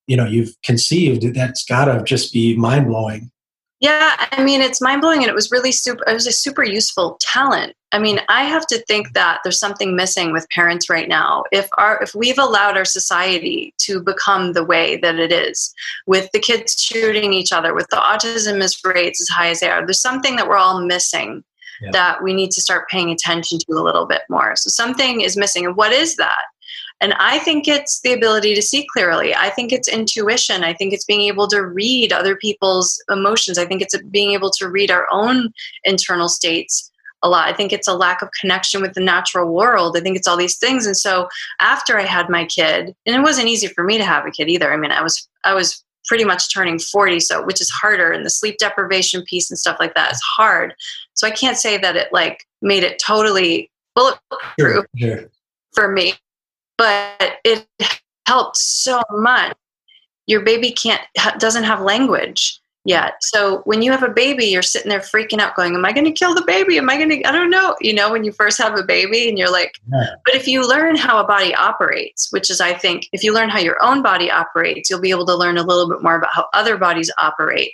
you 0.06 0.16
know 0.16 0.26
you've 0.26 0.56
conceived 0.64 1.34
that's 1.34 1.66
got 1.66 1.86
to 1.86 2.04
just 2.04 2.32
be 2.32 2.56
mind-blowing 2.56 3.32
yeah, 3.80 4.26
I 4.32 4.44
mean, 4.44 4.62
it's 4.62 4.82
mind 4.82 5.02
blowing, 5.02 5.20
and 5.20 5.30
it 5.30 5.36
was 5.36 5.52
really 5.52 5.72
super. 5.72 6.04
It 6.08 6.14
was 6.14 6.26
a 6.26 6.32
super 6.32 6.64
useful 6.64 7.18
talent. 7.22 7.74
I 7.92 8.00
mean, 8.00 8.20
I 8.28 8.44
have 8.44 8.66
to 8.68 8.80
think 8.86 9.14
that 9.14 9.40
there's 9.44 9.60
something 9.60 9.96
missing 9.96 10.32
with 10.34 10.50
parents 10.50 10.90
right 10.90 11.08
now. 11.08 11.44
If 11.52 11.70
our 11.78 12.02
if 12.02 12.16
we've 12.16 12.40
allowed 12.40 12.76
our 12.76 12.86
society 12.86 13.74
to 13.80 14.02
become 14.02 14.54
the 14.54 14.64
way 14.64 14.98
that 14.98 15.20
it 15.20 15.32
is, 15.32 15.74
with 16.08 16.28
the 16.32 16.40
kids 16.40 16.82
shooting 16.82 17.34
each 17.34 17.52
other, 17.52 17.76
with 17.76 17.88
the 17.92 17.98
autism 17.98 18.60
rates 18.94 19.22
as 19.22 19.30
high 19.30 19.50
as 19.50 19.60
they 19.60 19.70
are, 19.70 19.86
there's 19.86 20.00
something 20.00 20.36
that 20.38 20.48
we're 20.48 20.58
all 20.58 20.84
missing 20.84 21.44
yeah. 21.80 21.92
that 21.92 22.24
we 22.24 22.34
need 22.34 22.50
to 22.52 22.62
start 22.62 22.90
paying 22.90 23.12
attention 23.12 23.60
to 23.60 23.74
a 23.74 23.84
little 23.84 24.08
bit 24.08 24.22
more. 24.28 24.56
So 24.56 24.72
something 24.72 25.22
is 25.22 25.38
missing, 25.38 25.68
and 25.68 25.78
what 25.78 25.94
is 25.94 26.16
that? 26.16 26.42
And 27.00 27.14
I 27.14 27.40
think 27.40 27.68
it's 27.68 28.02
the 28.02 28.14
ability 28.14 28.56
to 28.56 28.62
see 28.62 28.88
clearly. 28.92 29.36
I 29.36 29.50
think 29.50 29.72
it's 29.72 29.88
intuition. 29.88 30.64
I 30.64 30.74
think 30.74 30.94
it's 30.94 31.06
being 31.06 31.22
able 31.22 31.48
to 31.50 31.64
read 31.64 32.12
other 32.12 32.36
people's 32.36 33.02
emotions. 33.10 33.58
I 33.58 33.66
think 33.66 33.82
it's 33.82 33.98
being 34.10 34.32
able 34.32 34.50
to 34.52 34.68
read 34.68 34.90
our 34.90 35.08
own 35.12 35.54
internal 35.84 36.28
states 36.28 36.92
a 37.24 37.30
lot. 37.30 37.48
I 37.48 37.54
think 37.54 37.72
it's 37.72 37.88
a 37.88 37.94
lack 37.94 38.22
of 38.22 38.30
connection 38.40 38.82
with 38.82 38.94
the 38.94 39.02
natural 39.02 39.52
world. 39.52 39.96
I 39.96 40.02
think 40.02 40.18
it's 40.18 40.28
all 40.28 40.38
these 40.38 40.58
things. 40.58 40.86
And 40.86 40.98
so 40.98 41.28
after 41.60 42.00
I 42.00 42.04
had 42.04 42.30
my 42.30 42.46
kid, 42.46 42.96
and 43.06 43.16
it 43.16 43.22
wasn't 43.22 43.48
easy 43.48 43.68
for 43.68 43.84
me 43.84 43.98
to 43.98 44.06
have 44.06 44.26
a 44.26 44.32
kid 44.32 44.50
either. 44.50 44.72
I 44.72 44.78
mean, 44.78 44.92
I 44.92 45.02
was 45.02 45.28
I 45.44 45.54
was 45.54 45.84
pretty 46.08 46.24
much 46.24 46.52
turning 46.54 46.80
40 46.80 47.20
so 47.20 47.44
which 47.44 47.60
is 47.60 47.70
harder 47.70 48.12
and 48.12 48.26
the 48.26 48.30
sleep 48.30 48.58
deprivation 48.58 49.24
piece 49.24 49.52
and 49.52 49.60
stuff 49.60 49.76
like 49.78 49.94
that 49.94 50.14
is 50.14 50.22
hard 50.22 50.74
so 51.16 51.28
i 51.28 51.32
can't 51.32 51.58
say 51.58 51.78
that 51.78 51.98
it 51.98 52.08
like 52.14 52.48
made 52.62 52.82
it 52.82 52.98
totally 52.98 53.70
bulletproof 53.94 54.46
sure, 54.58 54.88
sure. 54.96 55.30
for 55.74 55.92
me 55.92 56.14
but 56.78 57.40
it 57.44 57.68
helped 58.26 58.58
so 58.58 59.02
much. 59.12 59.56
Your 60.28 60.42
baby 60.42 60.72
can't 60.72 61.02
doesn't 61.40 61.64
have 61.64 61.82
language 61.82 62.60
yet. 62.84 63.16
So 63.22 63.62
when 63.66 63.82
you 63.82 63.92
have 63.92 64.04
a 64.04 64.10
baby 64.10 64.46
you're 64.46 64.62
sitting 64.62 64.90
there 64.90 65.00
freaking 65.00 65.40
out 65.40 65.56
going 65.56 65.76
am 65.76 65.86
i 65.86 65.92
going 65.92 66.06
to 66.06 66.12
kill 66.12 66.34
the 66.34 66.44
baby? 66.46 66.78
Am 66.78 66.90
i 66.90 66.98
going 66.98 67.10
to 67.10 67.28
i 67.28 67.32
don't 67.32 67.50
know 67.50 67.76
you 67.82 67.94
know 67.94 68.12
when 68.12 68.24
you 68.24 68.32
first 68.32 68.58
have 68.58 68.78
a 68.78 68.84
baby 68.84 69.28
and 69.28 69.38
you're 69.38 69.52
like 69.52 69.80
yeah. 69.92 70.16
but 70.26 70.36
if 70.36 70.48
you 70.48 70.68
learn 70.68 70.96
how 70.96 71.20
a 71.20 71.28
body 71.28 71.54
operates 71.56 72.32
which 72.32 72.50
is 72.50 72.62
i 72.62 72.74
think 72.74 73.10
if 73.12 73.24
you 73.24 73.34
learn 73.34 73.50
how 73.50 73.60
your 73.60 73.82
own 73.84 74.02
body 74.02 74.32
operates 74.32 74.90
you'll 74.90 75.02
be 75.02 75.10
able 75.10 75.26
to 75.26 75.36
learn 75.36 75.58
a 75.58 75.64
little 75.64 75.90
bit 75.90 76.02
more 76.02 76.16
about 76.16 76.34
how 76.34 76.46
other 76.54 76.78
bodies 76.78 77.12
operate. 77.18 77.72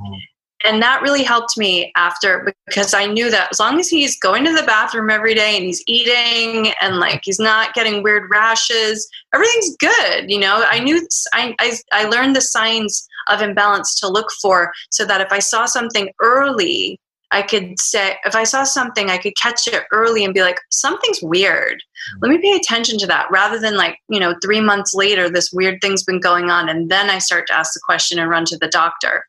Mm 0.00 0.16
and 0.64 0.82
that 0.82 1.02
really 1.02 1.22
helped 1.22 1.58
me 1.58 1.92
after 1.94 2.52
because 2.66 2.94
I 2.94 3.06
knew 3.06 3.30
that 3.30 3.48
as 3.50 3.60
long 3.60 3.78
as 3.78 3.88
he's 3.88 4.18
going 4.18 4.44
to 4.44 4.52
the 4.52 4.62
bathroom 4.62 5.10
every 5.10 5.34
day 5.34 5.56
and 5.56 5.64
he's 5.64 5.82
eating 5.86 6.72
and 6.80 6.98
like 6.98 7.20
he's 7.24 7.38
not 7.38 7.74
getting 7.74 8.02
weird 8.02 8.30
rashes, 8.30 9.08
everything's 9.34 9.76
good. 9.76 10.30
You 10.30 10.38
know, 10.38 10.64
I 10.66 10.80
knew 10.80 11.06
I, 11.32 11.54
I, 11.58 11.76
I 11.92 12.04
learned 12.04 12.34
the 12.34 12.40
signs 12.40 13.06
of 13.28 13.42
imbalance 13.42 13.94
to 14.00 14.08
look 14.08 14.30
for 14.40 14.72
so 14.90 15.04
that 15.04 15.20
if 15.20 15.30
I 15.30 15.38
saw 15.38 15.66
something 15.66 16.10
early, 16.20 16.98
I 17.30 17.42
could 17.42 17.80
say, 17.80 18.16
if 18.24 18.36
I 18.36 18.44
saw 18.44 18.62
something, 18.62 19.10
I 19.10 19.18
could 19.18 19.36
catch 19.36 19.66
it 19.66 19.84
early 19.90 20.24
and 20.24 20.32
be 20.32 20.42
like, 20.42 20.60
something's 20.70 21.20
weird. 21.20 21.74
Mm-hmm. 21.74 22.18
Let 22.22 22.30
me 22.30 22.38
pay 22.38 22.56
attention 22.56 22.98
to 22.98 23.06
that 23.08 23.30
rather 23.30 23.58
than 23.58 23.76
like, 23.76 23.98
you 24.08 24.20
know, 24.20 24.36
three 24.42 24.60
months 24.60 24.94
later, 24.94 25.28
this 25.28 25.52
weird 25.52 25.80
thing's 25.80 26.04
been 26.04 26.20
going 26.20 26.50
on. 26.50 26.68
And 26.68 26.90
then 26.90 27.10
I 27.10 27.18
start 27.18 27.46
to 27.48 27.54
ask 27.54 27.74
the 27.74 27.80
question 27.84 28.18
and 28.18 28.30
run 28.30 28.44
to 28.46 28.58
the 28.58 28.68
doctor. 28.68 29.24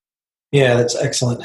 Yeah, 0.56 0.76
that's 0.76 0.96
excellent. 0.96 1.44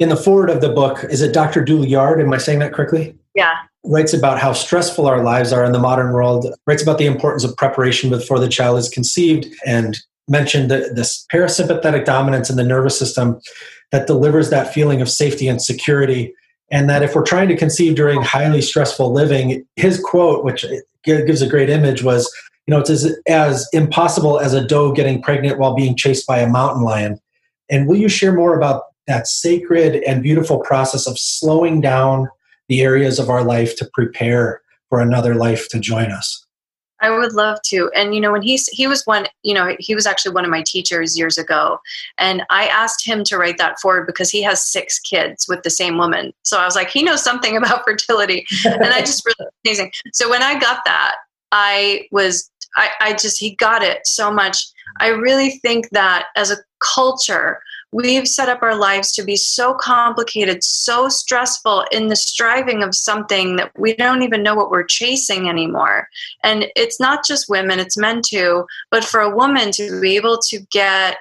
In 0.00 0.08
the 0.08 0.16
foreword 0.16 0.50
of 0.50 0.60
the 0.60 0.68
book, 0.68 1.04
is 1.04 1.22
it 1.22 1.32
Dr. 1.32 1.64
Douillard? 1.64 2.20
Am 2.20 2.32
I 2.32 2.38
saying 2.38 2.58
that 2.58 2.72
correctly? 2.72 3.16
Yeah. 3.36 3.54
Writes 3.84 4.12
about 4.12 4.40
how 4.40 4.52
stressful 4.52 5.06
our 5.06 5.22
lives 5.22 5.52
are 5.52 5.64
in 5.64 5.70
the 5.70 5.78
modern 5.78 6.12
world, 6.12 6.44
writes 6.66 6.82
about 6.82 6.98
the 6.98 7.06
importance 7.06 7.44
of 7.44 7.56
preparation 7.56 8.10
before 8.10 8.40
the 8.40 8.48
child 8.48 8.80
is 8.80 8.88
conceived, 8.88 9.46
and 9.64 9.96
mentioned 10.26 10.72
the, 10.72 10.90
this 10.92 11.24
parasympathetic 11.32 12.04
dominance 12.04 12.50
in 12.50 12.56
the 12.56 12.64
nervous 12.64 12.98
system 12.98 13.40
that 13.92 14.08
delivers 14.08 14.50
that 14.50 14.74
feeling 14.74 15.00
of 15.00 15.08
safety 15.08 15.46
and 15.46 15.62
security. 15.62 16.34
And 16.72 16.90
that 16.90 17.04
if 17.04 17.14
we're 17.14 17.22
trying 17.22 17.48
to 17.48 17.56
conceive 17.56 17.94
during 17.94 18.22
highly 18.22 18.60
stressful 18.60 19.12
living, 19.12 19.64
his 19.76 20.00
quote, 20.00 20.44
which 20.44 20.66
gives 21.04 21.42
a 21.42 21.48
great 21.48 21.70
image, 21.70 22.02
was, 22.02 22.28
you 22.66 22.74
know, 22.74 22.80
it's 22.80 22.90
as, 22.90 23.16
as 23.28 23.68
impossible 23.72 24.40
as 24.40 24.52
a 24.52 24.66
doe 24.66 24.92
getting 24.92 25.22
pregnant 25.22 25.60
while 25.60 25.76
being 25.76 25.96
chased 25.96 26.26
by 26.26 26.40
a 26.40 26.48
mountain 26.48 26.82
lion. 26.82 27.20
And 27.70 27.86
will 27.86 27.96
you 27.96 28.08
share 28.08 28.32
more 28.32 28.56
about 28.56 28.84
that 29.06 29.26
sacred 29.26 30.02
and 30.04 30.22
beautiful 30.22 30.58
process 30.60 31.06
of 31.06 31.18
slowing 31.18 31.80
down 31.80 32.28
the 32.68 32.82
areas 32.82 33.18
of 33.18 33.30
our 33.30 33.42
life 33.42 33.76
to 33.76 33.90
prepare 33.94 34.60
for 34.88 35.00
another 35.00 35.34
life 35.34 35.68
to 35.70 35.78
join 35.78 36.12
us? 36.12 36.46
I 37.00 37.10
would 37.10 37.32
love 37.32 37.60
to. 37.66 37.90
And 37.94 38.14
you 38.14 38.20
know, 38.20 38.32
when 38.32 38.42
he's 38.42 38.66
he 38.68 38.86
was 38.86 39.04
one, 39.04 39.26
you 39.42 39.54
know, 39.54 39.76
he 39.78 39.94
was 39.94 40.06
actually 40.06 40.34
one 40.34 40.44
of 40.44 40.50
my 40.50 40.62
teachers 40.62 41.16
years 41.16 41.38
ago, 41.38 41.78
and 42.18 42.42
I 42.50 42.66
asked 42.66 43.06
him 43.06 43.22
to 43.24 43.38
write 43.38 43.58
that 43.58 43.78
foreword 43.80 44.06
because 44.06 44.30
he 44.30 44.42
has 44.42 44.64
six 44.64 44.98
kids 44.98 45.46
with 45.48 45.62
the 45.62 45.70
same 45.70 45.96
woman. 45.96 46.32
So 46.42 46.58
I 46.58 46.64
was 46.64 46.74
like, 46.74 46.90
he 46.90 47.02
knows 47.02 47.22
something 47.22 47.56
about 47.56 47.84
fertility, 47.84 48.46
and 48.64 48.84
I 48.86 49.00
just 49.00 49.24
really 49.24 49.50
amazing. 49.64 49.92
So 50.12 50.28
when 50.28 50.42
I 50.42 50.58
got 50.58 50.84
that, 50.86 51.16
I 51.52 52.06
was, 52.10 52.50
I, 52.76 52.90
I 53.00 53.12
just 53.12 53.38
he 53.38 53.54
got 53.56 53.82
it 53.82 54.06
so 54.06 54.30
much. 54.30 54.66
I 55.00 55.08
really 55.08 55.50
think 55.50 55.90
that 55.90 56.26
as 56.36 56.50
a 56.50 56.56
culture, 56.80 57.60
we've 57.92 58.28
set 58.28 58.48
up 58.48 58.62
our 58.62 58.74
lives 58.74 59.12
to 59.12 59.22
be 59.22 59.36
so 59.36 59.74
complicated, 59.74 60.62
so 60.62 61.08
stressful 61.08 61.84
in 61.90 62.08
the 62.08 62.16
striving 62.16 62.82
of 62.82 62.94
something 62.94 63.56
that 63.56 63.72
we 63.78 63.94
don't 63.94 64.22
even 64.22 64.42
know 64.42 64.54
what 64.54 64.70
we're 64.70 64.84
chasing 64.84 65.48
anymore. 65.48 66.08
And 66.44 66.66
it's 66.76 67.00
not 67.00 67.24
just 67.24 67.48
women, 67.48 67.78
it's 67.78 67.96
men 67.96 68.20
too. 68.24 68.66
But 68.90 69.04
for 69.04 69.20
a 69.20 69.34
woman 69.34 69.70
to 69.72 70.00
be 70.00 70.16
able 70.16 70.38
to 70.38 70.60
get 70.70 71.18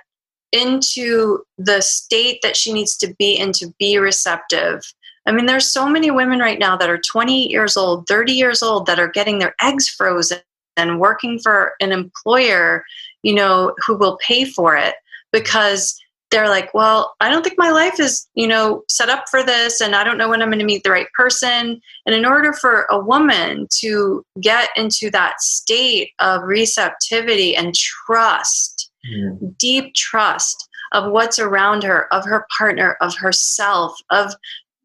into 0.51 1.39
the 1.57 1.81
state 1.81 2.39
that 2.41 2.55
she 2.55 2.73
needs 2.73 2.97
to 2.97 3.13
be 3.19 3.37
in 3.37 3.51
to 3.53 3.73
be 3.79 3.97
receptive. 3.97 4.81
I 5.25 5.31
mean, 5.31 5.45
there's 5.45 5.69
so 5.69 5.89
many 5.89 6.09
women 6.09 6.39
right 6.39 6.57
now 6.57 6.77
that 6.77 6.89
are 6.89 6.97
28 6.97 7.49
years 7.49 7.75
old, 7.75 8.07
30 8.07 8.31
years 8.31 8.63
old 8.63 8.85
that 8.85 8.99
are 8.99 9.09
getting 9.09 9.39
their 9.39 9.53
eggs 9.61 9.89
frozen 9.89 10.39
and 10.77 11.01
working 11.01 11.37
for 11.39 11.73
an 11.81 11.91
employer, 11.91 12.85
you 13.23 13.35
know, 13.35 13.75
who 13.85 13.97
will 13.97 14.17
pay 14.25 14.45
for 14.45 14.77
it 14.77 14.95
because 15.39 15.99
they're 16.29 16.49
like, 16.49 16.73
well, 16.73 17.15
I 17.19 17.29
don't 17.29 17.43
think 17.43 17.57
my 17.57 17.71
life 17.71 17.99
is, 17.99 18.27
you 18.35 18.47
know, 18.47 18.83
set 18.89 19.09
up 19.09 19.25
for 19.29 19.43
this 19.43 19.79
and 19.79 19.95
I 19.95 20.03
don't 20.03 20.17
know 20.17 20.29
when 20.29 20.41
I'm 20.41 20.49
going 20.49 20.59
to 20.59 20.65
meet 20.65 20.83
the 20.83 20.91
right 20.91 21.07
person. 21.13 21.81
And 22.05 22.15
in 22.15 22.25
order 22.25 22.51
for 22.53 22.85
a 22.89 22.99
woman 22.99 23.67
to 23.75 24.25
get 24.41 24.69
into 24.75 25.09
that 25.11 25.41
state 25.41 26.11
of 26.19 26.43
receptivity 26.43 27.55
and 27.55 27.73
trust, 27.73 28.91
mm. 29.09 29.57
deep 29.57 29.93
trust 29.93 30.67
of 30.91 31.11
what's 31.11 31.39
around 31.39 31.83
her, 31.83 32.11
of 32.13 32.25
her 32.25 32.45
partner, 32.57 32.97
of 32.99 33.15
herself, 33.15 33.97
of 34.09 34.33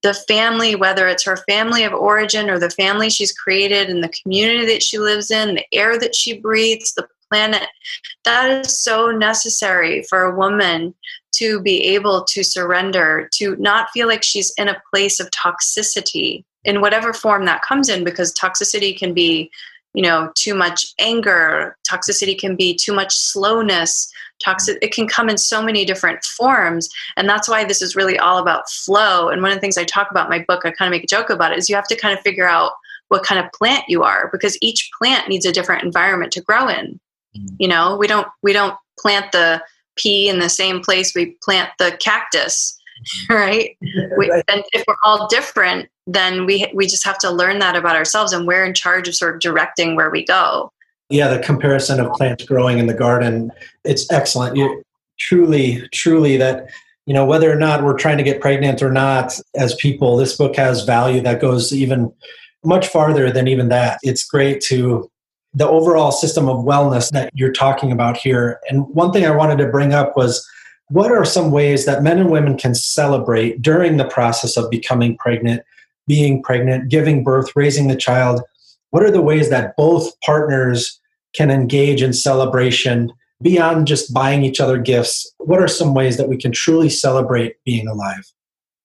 the 0.02 0.14
family, 0.14 0.74
whether 0.74 1.06
it's 1.06 1.24
her 1.24 1.38
family 1.48 1.84
of 1.84 1.92
origin 1.92 2.50
or 2.50 2.58
the 2.58 2.70
family 2.70 3.08
she's 3.08 3.32
created 3.32 3.88
and 3.88 4.02
the 4.02 4.12
community 4.22 4.66
that 4.66 4.82
she 4.82 4.98
lives 4.98 5.30
in, 5.30 5.54
the 5.54 5.64
air 5.72 5.98
that 5.98 6.14
she 6.14 6.38
breathes, 6.38 6.92
the 6.94 7.06
planet. 7.32 7.66
That 8.24 8.50
is 8.50 8.78
so 8.78 9.10
necessary 9.10 10.02
for 10.02 10.22
a 10.22 10.36
woman 10.36 10.94
to 11.36 11.62
be 11.62 11.82
able 11.94 12.24
to 12.24 12.44
surrender, 12.44 13.30
to 13.32 13.56
not 13.56 13.88
feel 13.94 14.06
like 14.06 14.22
she's 14.22 14.52
in 14.58 14.68
a 14.68 14.82
place 14.90 15.18
of 15.18 15.30
toxicity 15.30 16.44
in 16.64 16.82
whatever 16.82 17.14
form 17.14 17.46
that 17.46 17.62
comes 17.62 17.88
in, 17.88 18.04
because 18.04 18.34
toxicity 18.34 18.96
can 18.96 19.14
be, 19.14 19.50
you 19.94 20.02
know, 20.02 20.30
too 20.34 20.54
much 20.54 20.92
anger, 20.98 21.78
toxicity 21.90 22.38
can 22.38 22.54
be 22.54 22.74
too 22.74 22.92
much 22.92 23.16
slowness. 23.16 24.12
Toxic, 24.44 24.76
it 24.82 24.92
can 24.92 25.06
come 25.06 25.28
in 25.30 25.38
so 25.38 25.62
many 25.62 25.84
different 25.84 26.22
forms. 26.24 26.90
And 27.16 27.28
that's 27.28 27.48
why 27.48 27.64
this 27.64 27.80
is 27.80 27.96
really 27.96 28.18
all 28.18 28.38
about 28.38 28.68
flow. 28.68 29.28
And 29.28 29.40
one 29.40 29.52
of 29.52 29.56
the 29.56 29.60
things 29.60 29.78
I 29.78 29.84
talk 29.84 30.10
about 30.10 30.26
in 30.26 30.38
my 30.38 30.44
book, 30.48 30.66
I 30.66 30.72
kind 30.72 30.88
of 30.88 30.90
make 30.90 31.04
a 31.04 31.06
joke 31.06 31.30
about 31.30 31.52
it, 31.52 31.58
is 31.58 31.70
you 31.70 31.76
have 31.76 31.86
to 31.86 31.96
kind 31.96 32.16
of 32.16 32.22
figure 32.22 32.48
out 32.48 32.72
what 33.08 33.22
kind 33.22 33.44
of 33.44 33.52
plant 33.52 33.84
you 33.88 34.02
are 34.02 34.28
because 34.32 34.58
each 34.60 34.90
plant 34.98 35.28
needs 35.28 35.46
a 35.46 35.52
different 35.52 35.84
environment 35.84 36.32
to 36.32 36.40
grow 36.40 36.66
in. 36.68 36.98
Mm. 37.36 37.56
You 37.58 37.68
know, 37.68 37.96
we 37.96 38.06
don't 38.06 38.28
we 38.42 38.52
don't 38.52 38.76
plant 38.98 39.32
the 39.32 39.62
pea 39.96 40.28
in 40.28 40.38
the 40.38 40.48
same 40.48 40.80
place 40.80 41.14
we 41.14 41.36
plant 41.42 41.70
the 41.78 41.96
cactus. 42.00 42.78
right? 43.30 43.76
We, 44.18 44.30
and 44.30 44.62
if 44.72 44.84
we're 44.86 44.96
all 45.04 45.26
different, 45.28 45.88
then 46.06 46.44
we 46.44 46.70
we 46.74 46.86
just 46.86 47.04
have 47.04 47.18
to 47.18 47.30
learn 47.30 47.58
that 47.60 47.76
about 47.76 47.96
ourselves, 47.96 48.32
and 48.32 48.46
we're 48.46 48.64
in 48.64 48.74
charge 48.74 49.08
of 49.08 49.14
sort 49.14 49.34
of 49.34 49.40
directing 49.40 49.96
where 49.96 50.10
we 50.10 50.24
go. 50.24 50.70
Yeah, 51.08 51.28
the 51.28 51.38
comparison 51.38 51.98
of 51.98 52.12
plants 52.12 52.44
growing 52.44 52.78
in 52.78 52.86
the 52.86 52.94
garden, 52.94 53.50
it's 53.84 54.10
excellent. 54.10 54.56
You, 54.56 54.82
truly, 55.18 55.88
truly, 55.92 56.36
that 56.36 56.68
you 57.06 57.14
know 57.14 57.24
whether 57.24 57.50
or 57.50 57.56
not 57.56 57.82
we're 57.82 57.96
trying 57.96 58.18
to 58.18 58.22
get 58.22 58.40
pregnant 58.40 58.82
or 58.82 58.92
not, 58.92 59.38
as 59.56 59.74
people, 59.76 60.16
this 60.16 60.36
book 60.36 60.56
has 60.56 60.84
value 60.84 61.20
that 61.22 61.40
goes 61.40 61.72
even 61.72 62.12
much 62.64 62.86
farther 62.86 63.30
than 63.30 63.48
even 63.48 63.68
that. 63.68 63.98
It's 64.02 64.24
great 64.24 64.60
to 64.62 65.10
the 65.54 65.68
overall 65.68 66.12
system 66.12 66.48
of 66.48 66.64
wellness 66.64 67.10
that 67.10 67.30
you're 67.34 67.52
talking 67.52 67.92
about 67.92 68.16
here. 68.16 68.58
And 68.68 68.86
one 68.88 69.12
thing 69.12 69.26
I 69.26 69.36
wanted 69.36 69.58
to 69.58 69.68
bring 69.68 69.92
up 69.92 70.16
was 70.16 70.46
what 70.88 71.10
are 71.10 71.24
some 71.24 71.50
ways 71.50 71.84
that 71.86 72.02
men 72.02 72.18
and 72.18 72.30
women 72.30 72.56
can 72.56 72.74
celebrate 72.74 73.60
during 73.60 73.96
the 73.96 74.04
process 74.04 74.56
of 74.56 74.70
becoming 74.70 75.16
pregnant, 75.18 75.62
being 76.06 76.42
pregnant, 76.42 76.90
giving 76.90 77.22
birth, 77.22 77.54
raising 77.54 77.88
the 77.88 77.96
child? 77.96 78.42
What 78.90 79.02
are 79.02 79.10
the 79.10 79.22
ways 79.22 79.50
that 79.50 79.76
both 79.76 80.18
partners 80.20 81.00
can 81.34 81.50
engage 81.50 82.02
in 82.02 82.12
celebration 82.12 83.12
beyond 83.40 83.86
just 83.86 84.12
buying 84.12 84.44
each 84.44 84.60
other 84.60 84.78
gifts? 84.78 85.30
What 85.38 85.60
are 85.60 85.68
some 85.68 85.94
ways 85.94 86.16
that 86.16 86.28
we 86.28 86.36
can 86.36 86.52
truly 86.52 86.88
celebrate 86.88 87.56
being 87.64 87.88
alive? 87.88 88.30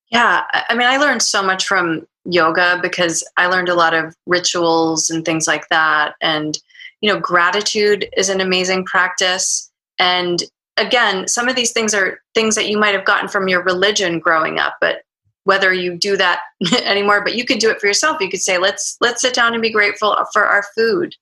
Yeah, 0.09 0.43
I 0.69 0.73
mean, 0.75 0.87
I 0.87 0.97
learned 0.97 1.21
so 1.21 1.43
much 1.43 1.67
from 1.67 2.07
yoga 2.27 2.79
because 2.81 3.27
I 3.37 3.47
learned 3.47 3.69
a 3.69 3.75
lot 3.75 3.93
of 3.93 4.15
rituals 4.25 5.09
and 5.09 5.25
things 5.25 5.47
like 5.47 5.67
that. 5.69 6.13
And, 6.21 6.57
you 7.01 7.11
know, 7.11 7.19
gratitude 7.19 8.07
is 8.15 8.29
an 8.29 8.41
amazing 8.41 8.85
practice. 8.85 9.71
And 9.97 10.43
again, 10.77 11.27
some 11.27 11.47
of 11.47 11.55
these 11.55 11.71
things 11.71 11.93
are 11.93 12.21
things 12.35 12.55
that 12.55 12.69
you 12.69 12.77
might 12.77 12.95
have 12.95 13.05
gotten 13.05 13.29
from 13.29 13.47
your 13.47 13.63
religion 13.63 14.19
growing 14.19 14.59
up, 14.59 14.75
but 14.81 15.01
whether 15.47 15.73
you 15.73 15.97
do 15.97 16.17
that 16.17 16.41
anymore 16.83 17.23
but 17.23 17.33
you 17.33 17.45
could 17.45 17.59
do 17.59 17.69
it 17.71 17.79
for 17.79 17.87
yourself 17.87 18.19
you 18.19 18.29
could 18.29 18.41
say 18.41 18.57
let's 18.57 18.97
let's 18.99 19.21
sit 19.21 19.33
down 19.33 19.53
and 19.53 19.61
be 19.61 19.69
grateful 19.69 20.13
for 20.33 20.45
our 20.45 20.61
food 20.75 21.15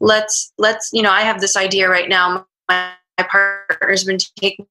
let's 0.00 0.52
let's 0.58 0.90
you 0.92 1.00
know 1.00 1.12
i 1.12 1.20
have 1.20 1.40
this 1.40 1.56
idea 1.56 1.88
right 1.88 2.08
now 2.08 2.44
my, 2.68 2.90
my 3.16 3.24
partner's 3.24 4.02
been 4.02 4.18
taking 4.36 4.66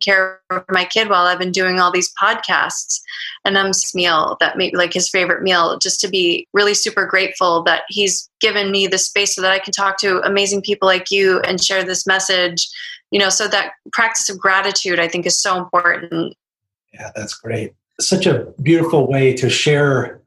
care 0.00 0.40
of 0.50 0.64
my 0.70 0.84
kid 0.84 1.08
while 1.08 1.26
I've 1.26 1.38
been 1.38 1.52
doing 1.52 1.78
all 1.78 1.92
these 1.92 2.12
podcasts. 2.14 3.00
And 3.44 3.56
I'm 3.56 3.72
meal 3.94 4.36
that 4.40 4.56
maybe 4.56 4.76
like 4.76 4.92
his 4.92 5.08
favorite 5.08 5.42
meal, 5.42 5.78
just 5.78 6.00
to 6.00 6.08
be 6.08 6.46
really 6.52 6.74
super 6.74 7.06
grateful 7.06 7.62
that 7.64 7.82
he's 7.88 8.28
given 8.40 8.70
me 8.70 8.86
the 8.86 8.98
space 8.98 9.34
so 9.34 9.42
that 9.42 9.52
I 9.52 9.58
can 9.58 9.72
talk 9.72 9.98
to 9.98 10.20
amazing 10.22 10.62
people 10.62 10.86
like 10.86 11.10
you 11.10 11.40
and 11.40 11.62
share 11.62 11.84
this 11.84 12.06
message. 12.06 12.68
You 13.10 13.18
know, 13.18 13.28
so 13.28 13.48
that 13.48 13.72
practice 13.92 14.28
of 14.28 14.38
gratitude 14.38 15.00
I 15.00 15.08
think 15.08 15.26
is 15.26 15.36
so 15.36 15.56
important. 15.56 16.36
Yeah, 16.92 17.10
that's 17.14 17.34
great. 17.34 17.74
Such 17.98 18.26
a 18.26 18.46
beautiful 18.62 19.06
way 19.06 19.34
to 19.34 19.50
share 19.50 20.19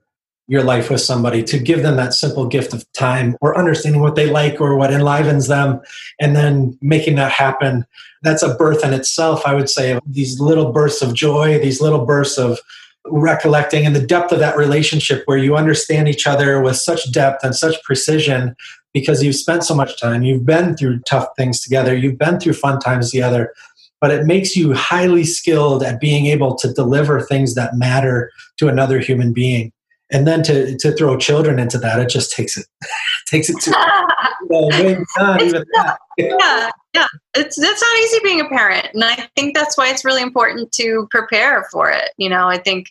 your 0.53 0.63
life 0.63 0.91
with 0.91 1.01
somebody 1.01 1.41
to 1.41 1.57
give 1.57 1.81
them 1.81 1.95
that 1.97 2.13
simple 2.13 2.45
gift 2.45 2.75
of 2.75 2.85
time 2.93 3.35
or 3.41 3.57
understanding 3.57 4.01
what 4.01 4.15
they 4.15 4.29
like 4.29 4.61
or 4.61 4.77
what 4.77 4.93
enlivens 4.93 5.47
them 5.47 5.81
and 6.21 6.35
then 6.35 6.77
making 6.79 7.15
that 7.15 7.31
happen. 7.31 7.83
That's 8.21 8.43
a 8.43 8.53
birth 8.53 8.85
in 8.85 8.93
itself 8.93 9.41
i 9.45 9.53
would 9.53 9.69
say 9.69 9.99
these 10.05 10.39
little 10.39 10.71
bursts 10.71 11.01
of 11.01 11.13
joy 11.13 11.59
these 11.59 11.81
little 11.81 12.05
bursts 12.05 12.37
of 12.37 12.59
recollecting 13.05 13.85
and 13.85 13.95
the 13.95 14.05
depth 14.05 14.31
of 14.31 14.39
that 14.39 14.55
relationship 14.55 15.23
where 15.25 15.37
you 15.37 15.57
understand 15.57 16.07
each 16.07 16.25
other 16.25 16.61
with 16.61 16.77
such 16.77 17.11
depth 17.11 17.43
and 17.43 17.53
such 17.53 17.83
precision 17.83 18.55
because 18.93 19.23
you've 19.23 19.35
spent 19.35 19.63
so 19.63 19.75
much 19.75 19.99
time. 19.99 20.23
You've 20.23 20.45
been 20.45 20.77
through 20.77 20.99
tough 20.99 21.27
things 21.35 21.61
together. 21.61 21.97
You've 21.97 22.19
been 22.19 22.39
through 22.39 22.53
fun 22.53 22.79
times 22.79 23.11
together 23.11 23.53
but 24.03 24.11
it 24.11 24.25
makes 24.25 24.53
you 24.57 24.73
highly 24.73 25.23
skilled 25.23 25.81
at 25.81 26.01
being 26.01 26.25
able 26.25 26.55
to 26.55 26.73
deliver 26.73 27.21
things 27.21 27.55
that 27.55 27.77
matter 27.77 28.29
to 28.57 28.67
another 28.67 28.99
human 28.99 29.31
being 29.31 29.71
and 30.13 30.27
then 30.27 30.43
to 30.43 30.77
to 30.77 30.91
throw 30.93 31.17
children 31.17 31.59
into 31.59 31.77
that, 31.79 31.99
it 31.99 32.07
just 32.07 32.31
takes 32.31 32.55
it 32.55 32.65
takes 33.27 33.49
it 33.49 33.59
to 33.61 33.71
well, 34.47 34.73
even 34.73 35.03
that. 35.17 35.97
yeah, 36.17 36.69
yeah. 36.93 37.07
It's 37.35 37.57
it's 37.57 37.81
not 37.81 37.97
easy 37.97 38.19
being 38.23 38.39
a 38.39 38.47
parent, 38.47 38.89
and 38.93 39.03
I 39.03 39.27
think 39.35 39.55
that's 39.55 39.77
why 39.77 39.89
it's 39.89 40.05
really 40.05 40.21
important 40.21 40.71
to 40.73 41.07
prepare 41.09 41.65
for 41.71 41.89
it. 41.89 42.11
You 42.17 42.29
know, 42.29 42.47
I 42.47 42.57
think 42.59 42.87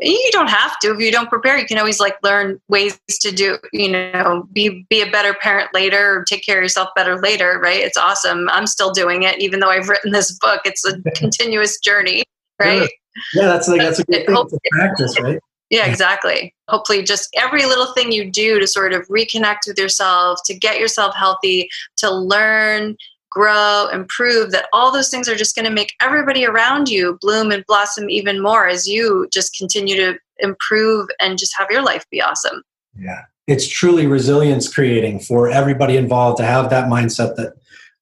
you 0.00 0.30
don't 0.32 0.48
have 0.48 0.78
to 0.80 0.94
if 0.94 1.00
you 1.00 1.12
don't 1.12 1.28
prepare. 1.28 1.58
You 1.58 1.66
can 1.66 1.78
always 1.78 2.00
like 2.00 2.16
learn 2.22 2.58
ways 2.68 2.98
to 3.20 3.30
do. 3.30 3.58
You 3.74 3.90
know, 3.90 4.48
be 4.52 4.86
be 4.88 5.02
a 5.02 5.10
better 5.10 5.34
parent 5.34 5.68
later, 5.74 6.20
or 6.20 6.24
take 6.24 6.44
care 6.44 6.56
of 6.56 6.62
yourself 6.62 6.88
better 6.96 7.20
later. 7.20 7.60
Right? 7.62 7.80
It's 7.80 7.98
awesome. 7.98 8.48
I'm 8.48 8.66
still 8.66 8.92
doing 8.92 9.24
it, 9.24 9.38
even 9.40 9.60
though 9.60 9.70
I've 9.70 9.90
written 9.90 10.12
this 10.12 10.38
book. 10.38 10.62
It's 10.64 10.86
a 10.86 11.00
continuous 11.14 11.78
journey. 11.80 12.24
Right? 12.58 12.88
Yeah, 13.34 13.46
that's 13.48 13.68
like 13.68 13.82
that's 13.82 13.98
a 13.98 14.04
good 14.04 14.26
thing 14.26 14.34
to 14.34 14.58
practice, 14.72 15.20
right? 15.20 15.38
Yeah, 15.72 15.86
exactly. 15.86 16.54
Hopefully, 16.68 17.02
just 17.02 17.34
every 17.34 17.64
little 17.64 17.94
thing 17.94 18.12
you 18.12 18.30
do 18.30 18.60
to 18.60 18.66
sort 18.66 18.92
of 18.92 19.08
reconnect 19.08 19.60
with 19.66 19.78
yourself, 19.78 20.38
to 20.44 20.52
get 20.52 20.78
yourself 20.78 21.14
healthy, 21.16 21.70
to 21.96 22.10
learn, 22.10 22.94
grow, 23.30 23.88
improve, 23.90 24.50
that 24.50 24.66
all 24.74 24.92
those 24.92 25.08
things 25.08 25.30
are 25.30 25.34
just 25.34 25.54
going 25.56 25.64
to 25.64 25.70
make 25.70 25.94
everybody 26.02 26.44
around 26.44 26.90
you 26.90 27.16
bloom 27.22 27.50
and 27.50 27.64
blossom 27.66 28.10
even 28.10 28.42
more 28.42 28.68
as 28.68 28.86
you 28.86 29.26
just 29.32 29.56
continue 29.56 29.96
to 29.96 30.18
improve 30.40 31.08
and 31.22 31.38
just 31.38 31.56
have 31.56 31.70
your 31.70 31.82
life 31.82 32.04
be 32.10 32.20
awesome. 32.20 32.62
Yeah. 32.98 33.22
It's 33.46 33.66
truly 33.66 34.06
resilience 34.06 34.72
creating 34.72 35.20
for 35.20 35.48
everybody 35.48 35.96
involved 35.96 36.36
to 36.36 36.44
have 36.44 36.68
that 36.68 36.90
mindset 36.90 37.36
that, 37.36 37.54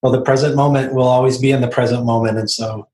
well, 0.02 0.10
the 0.10 0.22
present 0.22 0.56
moment 0.56 0.92
will 0.92 1.06
always 1.06 1.38
be 1.38 1.52
in 1.52 1.60
the 1.60 1.68
present 1.68 2.04
moment. 2.04 2.36
And 2.36 2.50
so 2.50 2.88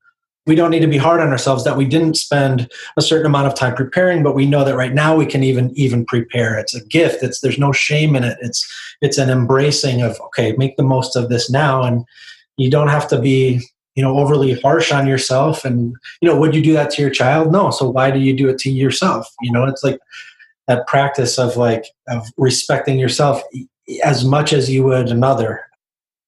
we 0.47 0.55
don't 0.55 0.71
need 0.71 0.79
to 0.79 0.87
be 0.87 0.97
hard 0.97 1.19
on 1.19 1.27
ourselves 1.27 1.63
that 1.65 1.77
we 1.77 1.85
didn't 1.85 2.15
spend 2.15 2.71
a 2.95 3.01
certain 3.01 3.25
amount 3.25 3.47
of 3.47 3.53
time 3.53 3.75
preparing 3.75 4.23
but 4.23 4.33
we 4.33 4.45
know 4.45 4.63
that 4.63 4.75
right 4.75 4.93
now 4.93 5.15
we 5.15 5.25
can 5.25 5.43
even 5.43 5.71
even 5.75 6.05
prepare. 6.05 6.57
It's 6.57 6.73
a 6.73 6.83
gift. 6.85 7.21
It's 7.21 7.41
there's 7.41 7.59
no 7.59 7.71
shame 7.71 8.15
in 8.15 8.23
it. 8.23 8.37
It's 8.41 8.65
it's 9.01 9.17
an 9.17 9.29
embracing 9.29 10.01
of 10.01 10.19
okay 10.27 10.53
make 10.57 10.77
the 10.77 10.83
most 10.83 11.15
of 11.15 11.29
this 11.29 11.49
now. 11.51 11.83
And 11.83 12.05
you 12.55 12.71
don't 12.71 12.87
have 12.87 13.07
to 13.09 13.19
be 13.19 13.61
you 13.95 14.03
know 14.03 14.17
overly 14.17 14.59
harsh 14.61 14.91
on 14.91 15.05
yourself 15.05 15.65
and 15.65 15.95
you 16.21 16.29
know 16.29 16.39
would 16.39 16.55
you 16.55 16.63
do 16.63 16.73
that 16.73 16.89
to 16.91 17.01
your 17.01 17.11
child? 17.11 17.51
No. 17.51 17.69
So 17.69 17.89
why 17.89 18.09
do 18.09 18.19
you 18.19 18.35
do 18.35 18.49
it 18.49 18.57
to 18.59 18.71
yourself? 18.71 19.27
You 19.41 19.51
know 19.51 19.65
it's 19.65 19.83
like 19.83 19.99
that 20.67 20.87
practice 20.87 21.37
of 21.37 21.57
like 21.57 21.85
of 22.07 22.25
respecting 22.37 22.97
yourself 22.97 23.41
as 24.03 24.25
much 24.25 24.53
as 24.53 24.69
you 24.69 24.83
would 24.83 25.09
another 25.09 25.66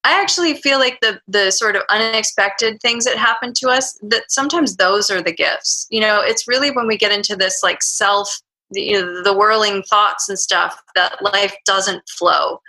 I 0.03 0.21
actually 0.21 0.55
feel 0.55 0.79
like 0.79 0.99
the 1.01 1.19
the 1.27 1.51
sort 1.51 1.75
of 1.75 1.83
unexpected 1.89 2.79
things 2.81 3.05
that 3.05 3.17
happen 3.17 3.53
to 3.55 3.69
us 3.69 3.99
that 4.03 4.23
sometimes 4.29 4.75
those 4.75 5.09
are 5.09 5.21
the 5.21 5.33
gifts. 5.33 5.87
You 5.89 6.01
know, 6.01 6.21
it's 6.21 6.47
really 6.47 6.71
when 6.71 6.87
we 6.87 6.97
get 6.97 7.11
into 7.11 7.35
this 7.35 7.61
like 7.63 7.83
self 7.83 8.39
you 8.71 8.93
know 8.93 9.23
the 9.23 9.33
whirling 9.33 9.83
thoughts 9.83 10.29
and 10.29 10.37
stuff 10.37 10.81
that 10.95 11.21
life 11.21 11.55
doesn't 11.65 12.07
flow. 12.09 12.61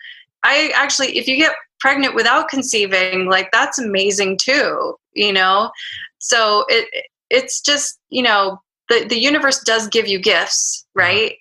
I 0.43 0.73
actually 0.75 1.17
if 1.17 1.29
you 1.29 1.37
get 1.37 1.55
pregnant 1.79 2.15
without 2.15 2.49
conceiving, 2.49 3.27
like 3.27 3.51
that's 3.53 3.79
amazing 3.79 4.39
too, 4.39 4.97
you 5.15 5.33
know? 5.33 5.71
So 6.19 6.65
it 6.69 7.07
it's 7.31 7.61
just, 7.61 7.99
you 8.11 8.23
know, 8.23 8.61
the 8.89 9.07
the 9.09 9.19
universe 9.19 9.63
does 9.63 9.89
give 9.89 10.09
you 10.09 10.19
gifts, 10.19 10.87
right? 10.95 11.37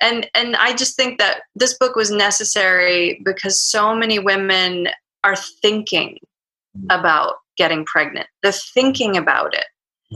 and 0.00 0.28
and 0.34 0.54
i 0.56 0.74
just 0.74 0.96
think 0.96 1.18
that 1.18 1.40
this 1.54 1.76
book 1.78 1.96
was 1.96 2.10
necessary 2.10 3.20
because 3.24 3.60
so 3.60 3.94
many 3.94 4.18
women 4.18 4.88
are 5.28 5.36
thinking 5.36 6.18
about 6.90 7.34
getting 7.56 7.84
pregnant. 7.84 8.26
They're 8.42 8.52
thinking 8.52 9.16
about 9.16 9.54
it. 9.54 9.66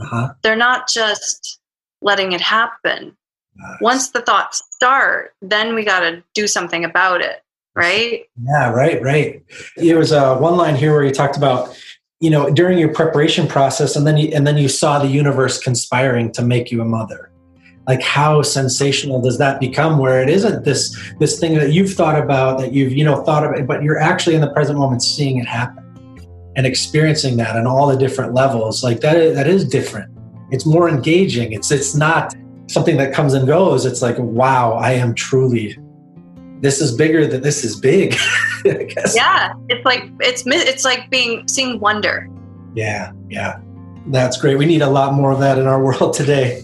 Uh-huh. 0.01 0.33
They're 0.41 0.55
not 0.55 0.87
just 0.87 1.59
letting 2.01 2.31
it 2.31 2.41
happen. 2.41 3.15
Nice. 3.55 3.81
Once 3.81 4.09
the 4.09 4.21
thoughts 4.21 4.63
start, 4.71 5.35
then 5.41 5.75
we 5.75 5.85
got 5.85 5.99
to 5.99 6.23
do 6.33 6.47
something 6.47 6.83
about 6.83 7.21
it, 7.21 7.43
right? 7.75 8.23
Yeah, 8.43 8.71
right, 8.71 8.99
right. 9.01 9.43
There 9.77 9.99
was 9.99 10.11
a 10.11 10.35
one 10.37 10.57
line 10.57 10.75
here 10.75 10.93
where 10.93 11.03
you 11.03 11.11
talked 11.11 11.37
about, 11.37 11.77
you 12.19 12.31
know, 12.31 12.49
during 12.49 12.79
your 12.79 12.91
preparation 12.91 13.47
process, 13.47 13.95
and 13.95 14.07
then 14.07 14.17
you 14.17 14.29
and 14.33 14.47
then 14.47 14.57
you 14.57 14.69
saw 14.69 14.97
the 14.97 15.07
universe 15.07 15.59
conspiring 15.59 16.31
to 16.31 16.41
make 16.41 16.71
you 16.71 16.81
a 16.81 16.85
mother 16.85 17.29
like 17.87 18.01
how 18.01 18.41
sensational 18.41 19.21
does 19.21 19.37
that 19.37 19.59
become 19.59 19.97
where 19.97 20.21
it 20.21 20.29
isn't 20.29 20.63
this 20.63 20.97
this 21.19 21.39
thing 21.39 21.55
that 21.55 21.73
you've 21.73 21.93
thought 21.93 22.17
about 22.17 22.57
that 22.59 22.71
you've 22.71 22.93
you 22.93 23.03
know 23.03 23.23
thought 23.23 23.45
about 23.45 23.67
but 23.67 23.83
you're 23.83 23.99
actually 23.99 24.35
in 24.35 24.41
the 24.41 24.51
present 24.51 24.77
moment 24.79 25.01
seeing 25.01 25.37
it 25.37 25.45
happen 25.45 25.83
and 26.55 26.65
experiencing 26.65 27.37
that 27.37 27.55
on 27.55 27.65
all 27.65 27.87
the 27.87 27.97
different 27.97 28.33
levels. 28.33 28.83
Like 28.83 28.99
that 29.01 29.17
is, 29.17 29.35
that 29.35 29.47
is 29.47 29.67
different. 29.67 30.11
It's 30.51 30.65
more 30.65 30.87
engaging. 30.87 31.53
It's 31.53 31.71
it's 31.71 31.95
not 31.95 32.35
something 32.67 32.97
that 32.97 33.13
comes 33.13 33.33
and 33.33 33.47
goes. 33.47 33.85
It's 33.85 34.01
like 34.01 34.17
wow 34.17 34.73
i 34.73 34.91
am 34.91 35.13
truly 35.13 35.77
this 36.61 36.79
is 36.79 36.95
bigger 36.95 37.27
than 37.27 37.41
this 37.41 37.63
is 37.63 37.79
big. 37.79 38.15
Yeah. 39.13 39.55
It's 39.67 39.83
like 39.83 40.05
it's 40.21 40.43
it's 40.45 40.85
like 40.85 41.09
being 41.09 41.45
seeing 41.49 41.81
wonder. 41.81 42.29
Yeah. 42.73 43.11
Yeah 43.29 43.59
that's 44.07 44.37
great 44.37 44.57
we 44.57 44.65
need 44.65 44.81
a 44.81 44.89
lot 44.89 45.13
more 45.13 45.31
of 45.31 45.39
that 45.39 45.57
in 45.57 45.67
our 45.67 45.81
world 45.83 46.13
today 46.13 46.63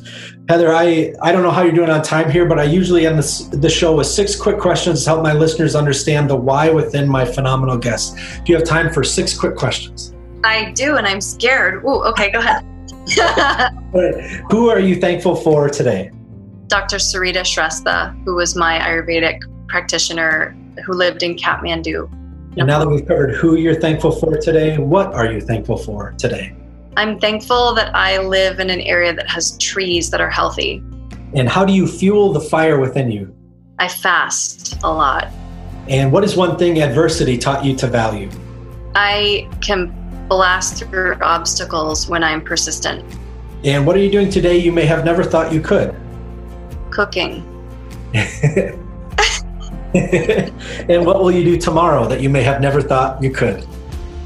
Heather, 0.49 0.73
I, 0.73 1.13
I 1.21 1.32
don't 1.32 1.43
know 1.43 1.52
how 1.52 1.62
you're 1.62 1.75
doing 1.75 1.91
on 1.91 2.02
time 2.02 2.32
here, 2.32 2.43
but 2.43 2.58
I 2.58 2.63
usually 2.63 3.06
end 3.06 3.19
this, 3.19 3.43
the 3.49 3.69
show 3.69 3.95
with 3.95 4.08
six 4.08 4.36
quick 4.36 4.58
questions 4.58 5.04
to 5.04 5.12
help 5.12 5.21
my 5.21 5.32
listeners 5.32 5.75
understand 5.75 6.28
the 6.28 6.36
why 6.36 6.71
within 6.71 7.08
my 7.08 7.23
phenomenal 7.23 7.78
guests. 7.78 8.15
Do 8.39 8.52
you 8.52 8.56
have 8.56 8.65
time 8.65 8.91
for 8.91 9.04
six 9.04 9.38
quick 9.38 9.56
questions? 9.56 10.15
I 10.43 10.71
do, 10.71 10.95
and 10.95 11.06
I'm 11.06 11.21
scared. 11.21 11.84
Ooh, 11.86 12.04
okay, 12.06 12.32
go 12.32 12.39
ahead. 12.39 12.65
Who 14.49 14.69
are 14.71 14.80
you 14.80 14.95
thankful 14.95 15.36
for 15.36 15.69
today? 15.69 16.10
Dr. 16.65 16.97
Sarita 16.97 17.41
Shrestha, 17.41 18.19
who 18.25 18.34
was 18.34 18.56
my 18.56 18.80
Ayurvedic 18.80 19.41
practitioner 19.67 20.58
who 20.84 20.93
lived 20.93 21.21
in 21.21 21.36
Kathmandu. 21.36 22.12
And 22.58 22.65
now 22.65 22.80
that 22.80 22.89
we've 22.89 23.08
covered 23.08 23.36
who 23.36 23.56
you're 23.56 23.80
thankful 23.80 24.12
for 24.12 24.36
today, 24.38 24.80
what 24.80 25.13
are 25.13 25.32
you 25.32 25.41
thankful 25.41 25.78
for 25.78 26.15
today? 26.17 26.56
I'm 26.99 27.17
thankful 27.17 27.73
that 27.75 27.95
I 27.95 28.17
live 28.17 28.59
in 28.59 28.69
an 28.69 28.81
area 28.81 29.13
that 29.13 29.29
has 29.29 29.57
trees 29.57 30.09
that 30.09 30.19
are 30.19 30.29
healthy. 30.29 30.83
And 31.33 31.47
how 31.47 31.63
do 31.63 31.71
you 31.71 31.88
fuel 31.88 32.33
the 32.33 32.41
fire 32.41 32.77
within 32.77 33.09
you? 33.09 33.33
I 33.79 33.88
fast 33.88 34.77
a 34.83 34.91
lot. 34.91 35.29
And 35.88 36.12
what 36.12 36.25
is 36.25 36.35
one 36.35 36.57
thing 36.57 36.81
adversity 36.81 37.38
taught 37.38 37.63
you 37.63 37.73
to 37.77 37.88
value? 37.88 38.29
I 38.95 39.49
can 39.62 39.95
blast 40.27 40.83
through 40.89 41.15
obstacles 41.21 42.09
when 42.09 42.21
I'm 42.21 42.41
persistent. 42.41 43.05
And 43.63 43.88
what 43.88 43.95
are 43.95 43.99
you 43.99 44.12
doing 44.12 44.29
today 44.29 44.57
you 44.57 44.73
may 44.73 44.85
have 44.85 45.05
never 45.05 45.23
thought 45.23 45.53
you 45.53 45.62
could? 45.62 45.95
Cooking. 46.89 47.45
and 48.13 48.75
what 51.05 51.21
will 51.21 51.31
you 51.31 51.45
do 51.45 51.57
tomorrow 51.57 52.09
that 52.09 52.19
you 52.19 52.29
may 52.29 52.43
have 52.43 52.59
never 52.59 52.81
thought 52.81 53.23
you 53.23 53.31
could? 53.31 53.65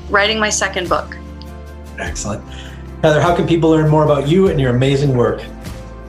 Writing 0.09 0.39
my 0.39 0.49
second 0.49 0.89
book. 0.89 1.15
Excellent. 1.99 2.43
Heather, 3.01 3.21
how 3.21 3.35
can 3.35 3.45
people 3.45 3.69
learn 3.69 3.89
more 3.89 4.05
about 4.05 4.27
you 4.27 4.47
and 4.47 4.59
your 4.59 4.69
amazing 4.69 5.15
work? 5.15 5.43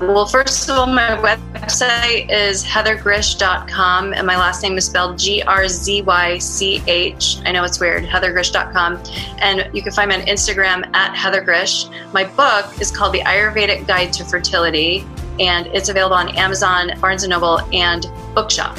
Well, 0.00 0.26
first 0.26 0.68
of 0.68 0.76
all, 0.76 0.86
my 0.86 1.16
website 1.16 2.30
is 2.30 2.64
heathergrzych.com, 2.64 4.12
and 4.12 4.26
my 4.26 4.36
last 4.36 4.62
name 4.62 4.76
is 4.76 4.86
spelled 4.86 5.18
G 5.18 5.42
R 5.42 5.66
Z 5.68 6.02
Y 6.02 6.38
C 6.38 6.82
H. 6.86 7.38
I 7.44 7.52
know 7.52 7.64
it's 7.64 7.80
weird, 7.80 8.04
heathergrzych.com. 8.04 9.02
And 9.38 9.70
you 9.72 9.82
can 9.82 9.92
find 9.92 10.10
me 10.10 10.16
on 10.16 10.22
Instagram 10.22 10.94
at 10.94 11.14
heathergrzych. 11.14 12.12
My 12.12 12.24
book 12.24 12.80
is 12.80 12.90
called 12.90 13.14
The 13.14 13.20
Ayurvedic 13.20 13.86
Guide 13.86 14.12
to 14.14 14.24
Fertility, 14.24 15.06
and 15.38 15.68
it's 15.68 15.88
available 15.88 16.16
on 16.16 16.36
Amazon, 16.36 16.90
Barnes 17.00 17.26
& 17.26 17.28
Noble, 17.28 17.60
and 17.72 18.06
Bookshop. 18.34 18.76